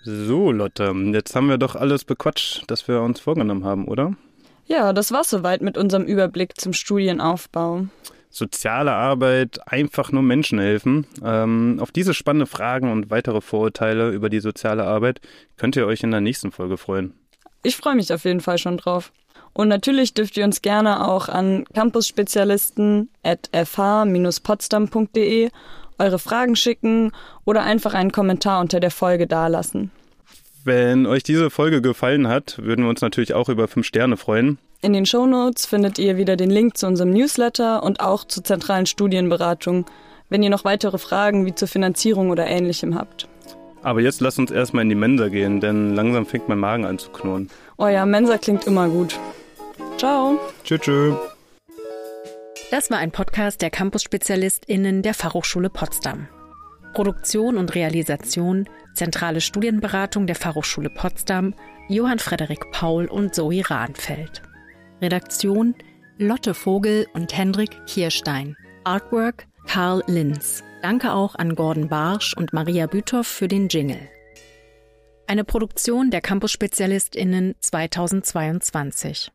So, 0.03 0.51
Lotte, 0.51 0.93
jetzt 1.13 1.33
haben 1.37 1.47
wir 1.47 1.57
doch 1.57 1.75
alles 1.77 2.03
bequatscht, 2.03 2.65
das 2.67 2.85
wir 2.89 3.01
uns 3.01 3.21
vorgenommen 3.21 3.63
haben, 3.63 3.87
oder? 3.87 4.13
Ja, 4.65 4.91
das 4.91 5.13
war 5.13 5.23
soweit 5.23 5.61
mit 5.61 5.77
unserem 5.77 6.03
Überblick 6.03 6.59
zum 6.59 6.73
Studienaufbau 6.73 7.87
soziale 8.37 8.93
Arbeit, 8.93 9.59
einfach 9.67 10.11
nur 10.11 10.21
Menschen 10.23 10.59
helfen. 10.59 11.07
Ähm, 11.23 11.79
auf 11.81 11.91
diese 11.91 12.13
spannende 12.13 12.45
Fragen 12.45 12.91
und 12.91 13.09
weitere 13.09 13.41
Vorurteile 13.41 14.11
über 14.11 14.29
die 14.29 14.39
soziale 14.39 14.85
Arbeit 14.85 15.19
könnt 15.57 15.75
ihr 15.75 15.87
euch 15.87 16.03
in 16.03 16.11
der 16.11 16.21
nächsten 16.21 16.51
Folge 16.51 16.77
freuen. 16.77 17.13
Ich 17.63 17.75
freue 17.75 17.95
mich 17.95 18.13
auf 18.13 18.23
jeden 18.23 18.41
Fall 18.41 18.57
schon 18.57 18.77
drauf. 18.77 19.11
Und 19.53 19.67
natürlich 19.69 20.13
dürft 20.13 20.37
ihr 20.37 20.45
uns 20.45 20.61
gerne 20.61 21.07
auch 21.07 21.29
an 21.29 21.65
campusspezialisten 21.73 23.09
at 23.23 23.49
fh-potsdam.de 23.51 25.49
eure 25.99 26.19
Fragen 26.19 26.55
schicken 26.55 27.11
oder 27.43 27.63
einfach 27.63 27.95
einen 27.95 28.11
Kommentar 28.11 28.61
unter 28.61 28.79
der 28.79 28.91
Folge 28.91 29.25
dalassen. 29.25 29.89
Wenn 30.63 31.07
euch 31.07 31.23
diese 31.23 31.49
Folge 31.49 31.81
gefallen 31.81 32.27
hat, 32.27 32.59
würden 32.61 32.85
wir 32.85 32.89
uns 32.89 33.01
natürlich 33.01 33.33
auch 33.33 33.49
über 33.49 33.67
fünf 33.67 33.87
Sterne 33.87 34.15
freuen. 34.17 34.59
In 34.81 34.93
den 34.93 35.05
Shownotes 35.05 35.65
findet 35.65 35.97
ihr 35.97 36.17
wieder 36.17 36.35
den 36.35 36.51
Link 36.51 36.77
zu 36.77 36.85
unserem 36.85 37.09
Newsletter 37.09 37.81
und 37.81 37.99
auch 37.99 38.23
zur 38.23 38.43
zentralen 38.43 38.85
Studienberatung, 38.85 39.85
wenn 40.29 40.43
ihr 40.43 40.49
noch 40.49 40.65
weitere 40.65 40.99
Fragen 40.99 41.45
wie 41.45 41.55
zur 41.55 41.67
Finanzierung 41.67 42.29
oder 42.29 42.45
ähnlichem 42.45 42.93
habt. 42.95 43.27
Aber 43.81 44.01
jetzt 44.01 44.21
lasst 44.21 44.37
uns 44.37 44.51
erstmal 44.51 44.83
in 44.83 44.89
die 44.89 44.95
Mensa 44.95 45.29
gehen, 45.29 45.61
denn 45.61 45.95
langsam 45.95 46.25
fängt 46.25 46.47
mein 46.47 46.59
Magen 46.59 46.85
an 46.85 46.99
zu 46.99 47.09
knurren. 47.09 47.49
Oh 47.77 47.87
ja, 47.87 48.05
Mensa 48.05 48.37
klingt 48.37 48.67
immer 48.67 48.87
gut. 48.89 49.19
Ciao. 49.97 50.39
Tschüss. 50.63 50.81
tschö. 50.81 51.15
Das 52.69 52.91
war 52.91 52.97
ein 52.97 53.11
Podcast 53.11 53.61
der 53.61 53.69
Campus-SpezialistInnen 53.69 55.01
der 55.01 55.13
Fachhochschule 55.13 55.69
Potsdam. 55.69 56.27
Produktion 56.93 57.57
und 57.57 57.73
Realisation, 57.75 58.67
zentrale 58.93 59.41
Studienberatung 59.41 60.27
der 60.27 60.35
Fachhochschule 60.35 60.89
Potsdam, 60.89 61.53
Johann 61.87 62.19
Frederik 62.19 62.71
Paul 62.71 63.05
und 63.05 63.33
Zoe 63.33 63.61
Rahnfeld. 63.69 64.41
Redaktion 65.01 65.75
Lotte 66.17 66.55
Vogel 66.55 67.05
und 67.13 67.37
Hendrik 67.37 67.69
Kirstein. 67.85 68.57
Artwork 68.83 69.45
Karl 69.67 70.01
Linz. 70.07 70.63
Danke 70.81 71.13
auch 71.13 71.35
an 71.35 71.53
Gordon 71.53 71.89
Barsch 71.89 72.33
und 72.35 72.53
Maria 72.53 72.87
Büthoff 72.87 73.27
für 73.27 73.47
den 73.47 73.67
Jingle. 73.67 74.09
Eine 75.27 75.43
Produktion 75.43 76.09
der 76.09 76.21
Campus-SpezialistInnen 76.21 77.55
2022. 77.59 79.31